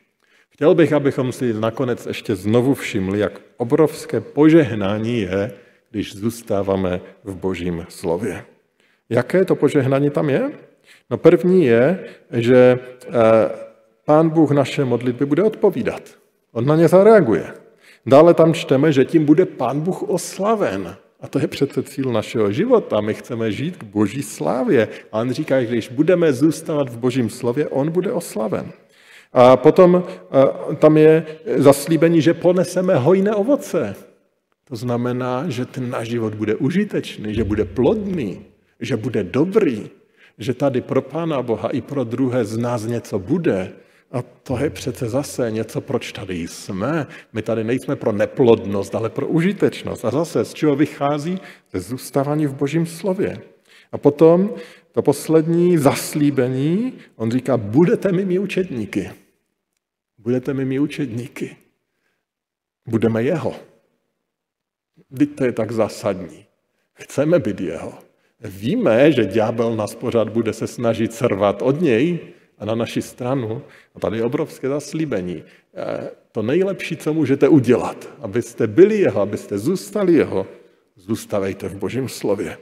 Chtěl 0.50 0.74
bych, 0.74 0.92
abychom 0.92 1.32
si 1.32 1.54
nakonec 1.54 2.06
ještě 2.06 2.36
znovu 2.36 2.74
všimli, 2.74 3.18
jak 3.18 3.40
obrovské 3.56 4.20
požehnání 4.20 5.20
je, 5.20 5.52
když 5.90 6.16
zůstáváme 6.16 7.00
v 7.24 7.36
Božím 7.36 7.86
slově. 7.88 8.44
Jaké 9.08 9.44
to 9.44 9.54
požehnání 9.54 10.10
tam 10.10 10.30
je? 10.30 10.52
No 11.10 11.18
první 11.18 11.64
je, 11.64 12.04
že 12.30 12.78
eh, 12.78 13.10
Pán 14.04 14.30
Bůh 14.30 14.50
naše 14.50 14.84
modlitby 14.84 15.26
bude 15.26 15.42
odpovídat. 15.42 16.02
On 16.52 16.66
na 16.66 16.76
ně 16.76 16.88
zareaguje. 16.88 17.44
Dále 18.06 18.34
tam 18.34 18.54
čteme, 18.54 18.92
že 18.92 19.04
tím 19.04 19.24
bude 19.24 19.46
Pán 19.46 19.80
Bůh 19.80 20.02
oslaven. 20.02 20.96
A 21.24 21.28
to 21.28 21.38
je 21.38 21.48
přece 21.48 21.82
cíl 21.82 22.12
našeho 22.12 22.52
života. 22.52 23.00
My 23.00 23.14
chceme 23.14 23.52
žít 23.52 23.76
k 23.76 23.84
Boží 23.84 24.22
slávě. 24.22 24.88
A 25.12 25.20
on 25.20 25.32
říká, 25.32 25.60
že 25.60 25.66
když 25.66 25.88
budeme 25.88 26.32
zůstávat 26.32 26.88
v 26.88 26.98
Božím 26.98 27.30
slově, 27.30 27.68
on 27.68 27.90
bude 27.90 28.12
oslaven. 28.12 28.72
A 29.32 29.56
potom 29.56 30.04
tam 30.78 30.96
je 30.96 31.26
zaslíbení, 31.56 32.20
že 32.20 32.34
poneseme 32.34 32.96
hojné 32.96 33.34
ovoce. 33.34 33.96
To 34.68 34.76
znamená, 34.76 35.44
že 35.48 35.64
ten 35.64 35.90
náš 35.90 36.08
život 36.08 36.34
bude 36.34 36.54
užitečný, 36.54 37.34
že 37.34 37.44
bude 37.44 37.64
plodný, 37.64 38.44
že 38.80 38.96
bude 38.96 39.24
dobrý, 39.24 39.90
že 40.38 40.54
tady 40.54 40.80
pro 40.80 41.02
Pána 41.02 41.42
Boha 41.42 41.68
i 41.68 41.80
pro 41.80 42.04
druhé 42.04 42.44
z 42.44 42.56
nás 42.56 42.86
něco 42.86 43.18
bude. 43.18 43.72
A 44.14 44.22
to 44.22 44.58
je 44.58 44.70
přece 44.70 45.08
zase 45.08 45.50
něco, 45.50 45.80
proč 45.80 46.12
tady 46.12 46.48
jsme. 46.48 47.06
My 47.32 47.42
tady 47.42 47.64
nejsme 47.64 47.96
pro 47.96 48.12
neplodnost, 48.12 48.94
ale 48.94 49.10
pro 49.10 49.26
užitečnost. 49.26 50.04
A 50.04 50.10
zase, 50.10 50.44
z 50.44 50.54
čeho 50.54 50.76
vychází? 50.76 51.40
Ze 51.72 51.80
zůstávání 51.80 52.46
v 52.46 52.54
Božím 52.54 52.86
slově. 52.86 53.42
A 53.92 53.98
potom 53.98 54.54
to 54.92 55.02
poslední 55.02 55.78
zaslíbení, 55.78 56.92
on 57.16 57.30
říká, 57.30 57.56
budete 57.56 58.12
mými 58.12 58.38
učedníky. 58.38 59.10
Budete 60.18 60.54
mými 60.54 60.78
učedníky. 60.78 61.56
Budeme 62.86 63.22
jeho. 63.22 63.54
Vždyť 65.10 65.36
to 65.36 65.44
je 65.44 65.52
tak 65.52 65.72
zásadní. 65.72 66.46
Chceme 66.94 67.38
být 67.38 67.60
jeho. 67.60 67.98
Víme, 68.40 69.12
že 69.12 69.24
ďábel 69.24 69.76
nás 69.76 69.94
pořád 69.94 70.28
bude 70.28 70.52
se 70.52 70.66
snažit 70.66 71.12
srvat 71.12 71.62
od 71.62 71.80
něj 71.80 72.18
a 72.58 72.64
na 72.64 72.74
naši 72.74 73.02
stranu. 73.02 73.62
A 73.94 74.00
tady 74.00 74.16
je 74.16 74.24
obrovské 74.24 74.68
zaslíbení. 74.68 75.36
E, 75.36 76.10
to 76.32 76.42
nejlepší, 76.42 76.96
co 76.96 77.14
můžete 77.14 77.48
udělat, 77.48 78.08
abyste 78.20 78.66
byli 78.66 78.98
jeho, 78.98 79.20
abyste 79.20 79.58
zůstali 79.58 80.12
jeho, 80.14 80.46
zůstavejte 80.96 81.68
v 81.68 81.76
Božím 81.76 82.08
slově. 82.08 82.58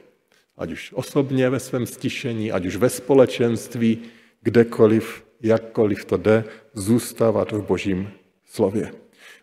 Ať 0.57 0.73
už 0.73 0.93
osobně 0.95 1.51
ve 1.51 1.61
svém 1.61 1.87
stišení, 1.87 2.53
ať 2.53 2.67
už 2.67 2.77
ve 2.77 2.89
společenství, 2.89 3.99
kdekoliv 4.43 5.25
jakkoliv 5.43 6.05
to 6.05 6.17
jde, 6.17 6.45
zůstávat 6.75 7.53
v 7.53 7.63
božím 7.63 8.11
slově. 8.45 8.93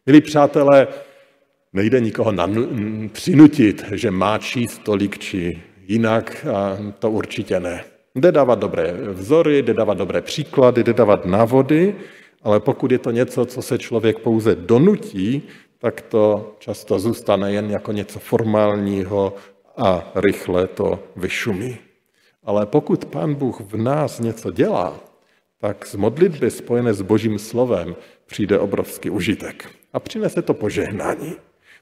Milí 0.05 0.21
přátelé, 0.21 0.87
nejde 1.73 1.99
nikoho 1.99 2.33
přinutit, 3.11 3.85
že 3.91 4.11
má 4.11 4.37
číst 4.37 4.83
tolik 4.83 5.17
či 5.17 5.63
jinak, 5.87 6.45
a 6.53 6.77
to 6.99 7.11
určitě 7.11 7.59
ne. 7.59 7.83
Jde 8.19 8.31
dávat 8.31 8.59
dobré 8.59 8.91
vzory, 8.91 9.61
jde 9.61 9.73
dávat 9.73 9.97
dobré 9.97 10.21
příklady, 10.21 10.83
jde 10.83 10.93
dávat 10.93 11.25
návody, 11.25 11.95
ale 12.43 12.59
pokud 12.59 12.91
je 12.91 12.97
to 12.97 13.11
něco, 13.11 13.45
co 13.45 13.61
se 13.61 13.77
člověk 13.77 14.19
pouze 14.19 14.55
donutí, 14.55 15.43
tak 15.77 16.01
to 16.01 16.55
často 16.59 16.99
zůstane 16.99 17.51
jen 17.51 17.71
jako 17.71 17.91
něco 17.91 18.19
formálního 18.19 19.33
a 19.77 20.11
rychle 20.15 20.67
to 20.67 20.99
vyšumí. 21.15 21.77
Ale 22.43 22.65
pokud 22.65 23.05
Pán 23.05 23.35
Bůh 23.35 23.61
v 23.61 23.77
nás 23.77 24.19
něco 24.19 24.51
dělá, 24.51 24.99
tak 25.61 25.85
z 25.85 25.95
modlitby 25.95 26.51
spojené 26.51 26.93
s 26.93 27.01
Božím 27.01 27.39
slovem 27.39 27.95
přijde 28.25 28.59
obrovský 28.59 29.09
užitek. 29.09 29.69
A 29.93 29.99
přinese 29.99 30.41
to 30.41 30.53
požehnání. 30.53 31.35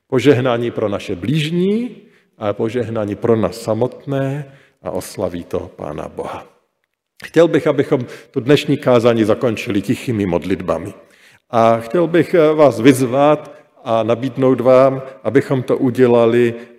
Požehnání 0.08 0.72
pro 0.72 0.90
naše 0.90 1.16
blížní 1.16 1.96
a 2.38 2.54
požehnání 2.54 3.16
pro 3.16 3.36
nás 3.36 3.62
samotné 3.62 4.52
a 4.84 4.92
oslaví 4.92 5.44
to 5.44 5.72
Pána 5.76 6.08
Boha. 6.08 6.46
Chtěl 7.26 7.48
bych, 7.48 7.68
abychom 7.68 8.06
tu 8.32 8.40
dnešní 8.40 8.78
kázání 8.78 9.24
zakončili 9.24 9.82
tichými 9.82 10.26
modlitbami. 10.26 10.94
A 11.50 11.80
chtěl 11.80 12.08
bych 12.08 12.36
vás 12.56 12.80
vyzvat, 12.80 13.58
a 13.88 14.04
nabídnout 14.04 14.62
vám, 14.62 15.02
abychom 15.24 15.64
to 15.64 15.78
udělali 15.78 16.54
eh, 16.58 16.78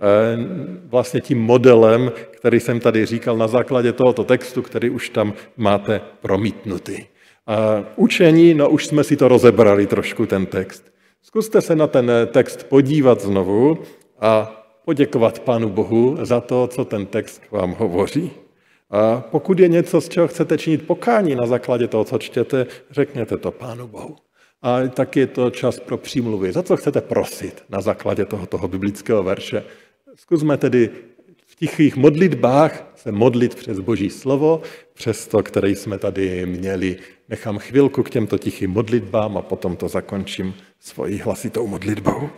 vlastně 0.84 1.20
tím 1.20 1.38
modelem, 1.38 2.12
který 2.30 2.60
jsem 2.60 2.80
tady 2.80 3.06
říkal 3.06 3.36
na 3.36 3.48
základě 3.48 3.92
tohoto 3.92 4.24
textu, 4.24 4.62
který 4.62 4.90
už 4.90 5.08
tam 5.08 5.32
máte 5.56 6.00
promítnutý. 6.20 7.04
A 7.46 7.84
učení, 7.96 8.54
no 8.54 8.68
už 8.70 8.86
jsme 8.86 9.04
si 9.04 9.16
to 9.16 9.28
rozebrali 9.28 9.86
trošku, 9.86 10.26
ten 10.26 10.46
text. 10.46 10.92
Zkuste 11.22 11.60
se 11.60 11.76
na 11.76 11.86
ten 11.86 12.10
text 12.26 12.68
podívat 12.68 13.20
znovu 13.20 13.78
a 14.20 14.57
poděkovat 14.88 15.38
Pánu 15.38 15.68
Bohu 15.68 16.16
za 16.22 16.40
to, 16.40 16.66
co 16.66 16.84
ten 16.84 17.06
text 17.06 17.42
vám 17.50 17.76
hovoří. 17.78 18.30
A 18.90 19.20
pokud 19.20 19.58
je 19.58 19.68
něco, 19.68 20.00
z 20.00 20.08
čeho 20.08 20.28
chcete 20.28 20.58
činit 20.58 20.86
pokání 20.86 21.34
na 21.34 21.46
základě 21.46 21.88
toho, 21.88 22.04
co 22.04 22.18
čtěte, 22.18 22.66
řekněte 22.90 23.38
to 23.38 23.50
Pánu 23.50 23.88
Bohu. 23.88 24.16
A 24.62 24.88
tak 24.88 25.16
je 25.16 25.26
to 25.26 25.50
čas 25.50 25.80
pro 25.80 25.96
přímluvy. 25.96 26.52
Za 26.52 26.62
co 26.62 26.76
chcete 26.76 27.00
prosit 27.00 27.64
na 27.68 27.80
základě 27.80 28.24
toho, 28.24 28.46
toho 28.46 28.68
biblického 28.68 29.22
verše? 29.22 29.64
Zkusme 30.14 30.56
tedy 30.56 30.90
v 31.46 31.56
tichých 31.56 31.96
modlitbách 31.96 32.92
se 32.96 33.12
modlit 33.12 33.54
přes 33.54 33.80
Boží 33.80 34.10
slovo, 34.10 34.62
přes 34.94 35.26
to, 35.26 35.42
které 35.42 35.70
jsme 35.70 35.98
tady 35.98 36.46
měli. 36.46 36.96
Nechám 37.28 37.58
chvilku 37.58 38.02
k 38.02 38.10
těmto 38.10 38.38
tichým 38.38 38.70
modlitbám 38.70 39.36
a 39.36 39.42
potom 39.42 39.76
to 39.76 39.88
zakončím 39.88 40.54
svojí 40.80 41.18
hlasitou 41.18 41.66
modlitbou. 41.66 42.28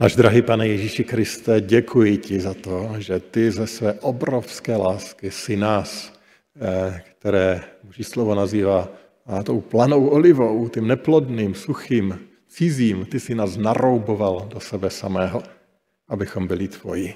Náš 0.00 0.16
drahý 0.16 0.42
pane 0.42 0.68
Ježíši 0.68 1.04
Kriste, 1.04 1.60
děkuji 1.60 2.16
ti 2.16 2.40
za 2.40 2.54
to, 2.54 2.90
že 2.98 3.20
ty 3.20 3.50
ze 3.50 3.66
své 3.66 3.92
obrovské 3.92 4.76
lásky 4.76 5.30
si 5.30 5.56
nás, 5.56 6.12
eh, 6.60 7.02
které 7.18 7.60
Boží 7.84 8.04
slovo 8.04 8.34
nazývá 8.34 8.88
a 9.26 9.42
tou 9.42 9.60
planou 9.60 10.08
olivou, 10.08 10.68
tím 10.68 10.88
neplodným, 10.88 11.54
suchým, 11.54 12.18
cizím, 12.48 13.04
ty 13.04 13.20
si 13.20 13.34
nás 13.34 13.56
narouboval 13.56 14.48
do 14.48 14.60
sebe 14.60 14.90
samého, 14.90 15.42
abychom 16.08 16.46
byli 16.46 16.68
tvoji. 16.68 17.14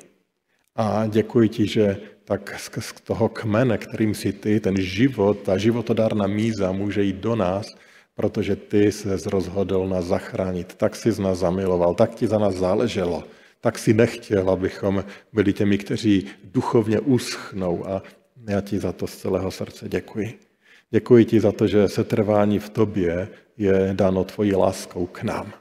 A 0.76 1.06
děkuji 1.06 1.48
ti, 1.48 1.66
že 1.66 1.96
tak 2.24 2.54
z 2.60 3.00
toho 3.00 3.28
kmene, 3.28 3.78
kterým 3.78 4.14
si 4.14 4.32
ty, 4.32 4.60
ten 4.60 4.76
život, 4.76 5.40
ta 5.40 5.58
životodárna 5.58 6.26
míza 6.26 6.72
může 6.72 7.02
jít 7.02 7.16
do 7.16 7.36
nás, 7.36 7.66
protože 8.14 8.56
ty 8.56 8.92
se 8.92 9.16
rozhodl 9.26 9.88
nás 9.88 10.04
zachránit. 10.04 10.74
Tak 10.74 10.96
si 10.96 11.12
z 11.12 11.18
nás 11.18 11.38
zamiloval, 11.38 11.94
tak 11.94 12.14
ti 12.14 12.26
za 12.26 12.38
nás 12.38 12.54
záleželo. 12.54 13.24
Tak 13.60 13.78
si 13.78 13.94
nechtěl, 13.94 14.50
abychom 14.50 15.04
byli 15.32 15.52
těmi, 15.52 15.78
kteří 15.78 16.26
duchovně 16.44 17.00
uschnou 17.00 17.88
a 17.88 18.02
já 18.48 18.60
ti 18.60 18.78
za 18.78 18.92
to 18.92 19.06
z 19.06 19.16
celého 19.16 19.50
srdce 19.50 19.88
děkuji. 19.88 20.38
Děkuji 20.90 21.24
ti 21.24 21.40
za 21.40 21.52
to, 21.52 21.66
že 21.66 21.88
setrvání 21.88 22.58
v 22.58 22.70
tobě 22.70 23.28
je 23.56 23.90
dáno 23.92 24.24
tvojí 24.24 24.54
láskou 24.54 25.06
k 25.06 25.22
nám. 25.22 25.52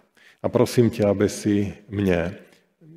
A 0.43 0.49
prosím 0.49 0.89
tě, 0.89 1.05
aby 1.05 1.29
si 1.29 1.73
mě, 1.89 2.37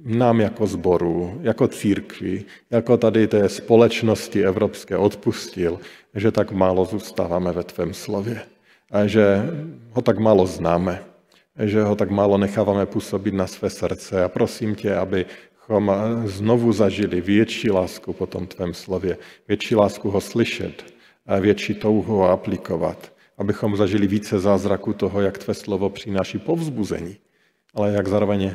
nám 0.04 0.40
jako 0.40 0.66
zboru, 0.66 1.40
jako 1.42 1.68
církvi, 1.68 2.44
jako 2.70 2.96
tady 2.96 3.26
té 3.26 3.48
společnosti 3.48 4.44
evropské 4.44 4.96
odpustil, 4.96 5.80
že 6.14 6.32
tak 6.32 6.52
málo 6.52 6.84
zůstáváme 6.84 7.52
ve 7.52 7.62
tvém 7.62 7.94
slově 7.94 8.42
že 9.06 9.42
ho 9.90 10.02
tak 10.02 10.18
málo 10.18 10.46
známe, 10.46 11.04
že 11.64 11.82
ho 11.82 11.96
tak 11.96 12.10
málo 12.10 12.38
necháváme 12.38 12.86
působit 12.86 13.34
na 13.34 13.46
své 13.46 13.70
srdce. 13.70 14.24
A 14.24 14.28
prosím 14.28 14.74
tě, 14.74 14.94
abychom 14.94 15.92
znovu 16.24 16.72
zažili 16.72 17.20
větší 17.20 17.70
lásku 17.70 18.12
po 18.12 18.26
tom 18.26 18.46
tvém 18.46 18.74
slově, 18.74 19.18
větší 19.48 19.74
lásku 19.74 20.10
ho 20.10 20.20
slyšet, 20.20 20.96
a 21.26 21.38
větší 21.38 21.74
touhu 21.74 22.16
ho 22.16 22.30
aplikovat, 22.30 23.12
abychom 23.38 23.76
zažili 23.76 24.06
více 24.06 24.38
zázraku 24.38 24.92
toho, 24.92 25.20
jak 25.20 25.38
tvé 25.38 25.54
slovo 25.54 25.90
přináší 25.90 26.38
povzbuzení, 26.38 27.16
ale 27.74 27.92
jak 27.92 28.08
zároveň 28.08 28.54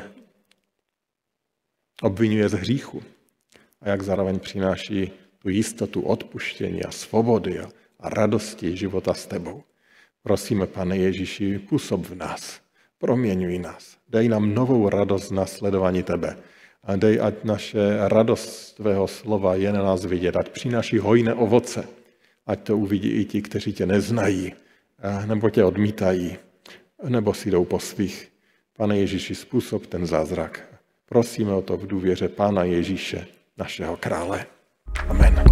obvinuje 2.02 2.48
z 2.48 2.52
hříchu 2.52 3.02
a 3.80 3.88
jak 3.88 4.02
zároveň 4.02 4.38
přináší 4.38 5.12
tu 5.38 5.48
jistotu 5.48 6.02
odpuštění 6.02 6.84
a 6.84 6.90
svobody 6.90 7.60
a 8.00 8.08
radosti 8.08 8.76
života 8.76 9.14
s 9.14 9.26
tebou. 9.26 9.62
Prosíme, 10.22 10.66
pane 10.66 10.96
Ježíši, 10.96 11.58
působ 11.58 12.06
v 12.06 12.14
nás, 12.14 12.60
proměňuj 12.98 13.58
nás, 13.58 13.96
dej 14.08 14.28
nám 14.28 14.54
novou 14.54 14.88
radost 14.88 15.28
z 15.28 15.30
nasledování 15.30 16.02
tebe. 16.02 16.36
A 16.84 16.96
dej, 16.96 17.20
ať 17.22 17.44
naše 17.44 18.08
radost 18.08 18.72
tvého 18.72 19.08
slova 19.08 19.54
je 19.54 19.72
na 19.72 19.82
nás 19.82 20.04
vidět, 20.04 20.36
ať 20.36 20.48
přináší 20.48 20.98
hojné 20.98 21.34
ovoce, 21.34 21.84
ať 22.46 22.60
to 22.60 22.78
uvidí 22.78 23.10
i 23.10 23.24
ti, 23.24 23.42
kteří 23.42 23.72
tě 23.72 23.86
neznají, 23.86 24.52
nebo 25.26 25.50
tě 25.50 25.64
odmítají, 25.64 26.36
nebo 27.08 27.34
si 27.34 27.50
jdou 27.50 27.64
po 27.64 27.78
svých. 27.78 28.32
Pane 28.76 28.98
Ježíši, 28.98 29.34
způsob 29.34 29.86
ten 29.86 30.06
zázrak. 30.06 30.62
Prosíme 31.08 31.52
o 31.54 31.62
to 31.62 31.76
v 31.76 31.86
důvěře 31.86 32.28
Pána 32.28 32.64
Ježíše, 32.64 33.26
našeho 33.58 33.96
krále. 33.96 34.46
Amen. 35.08 35.51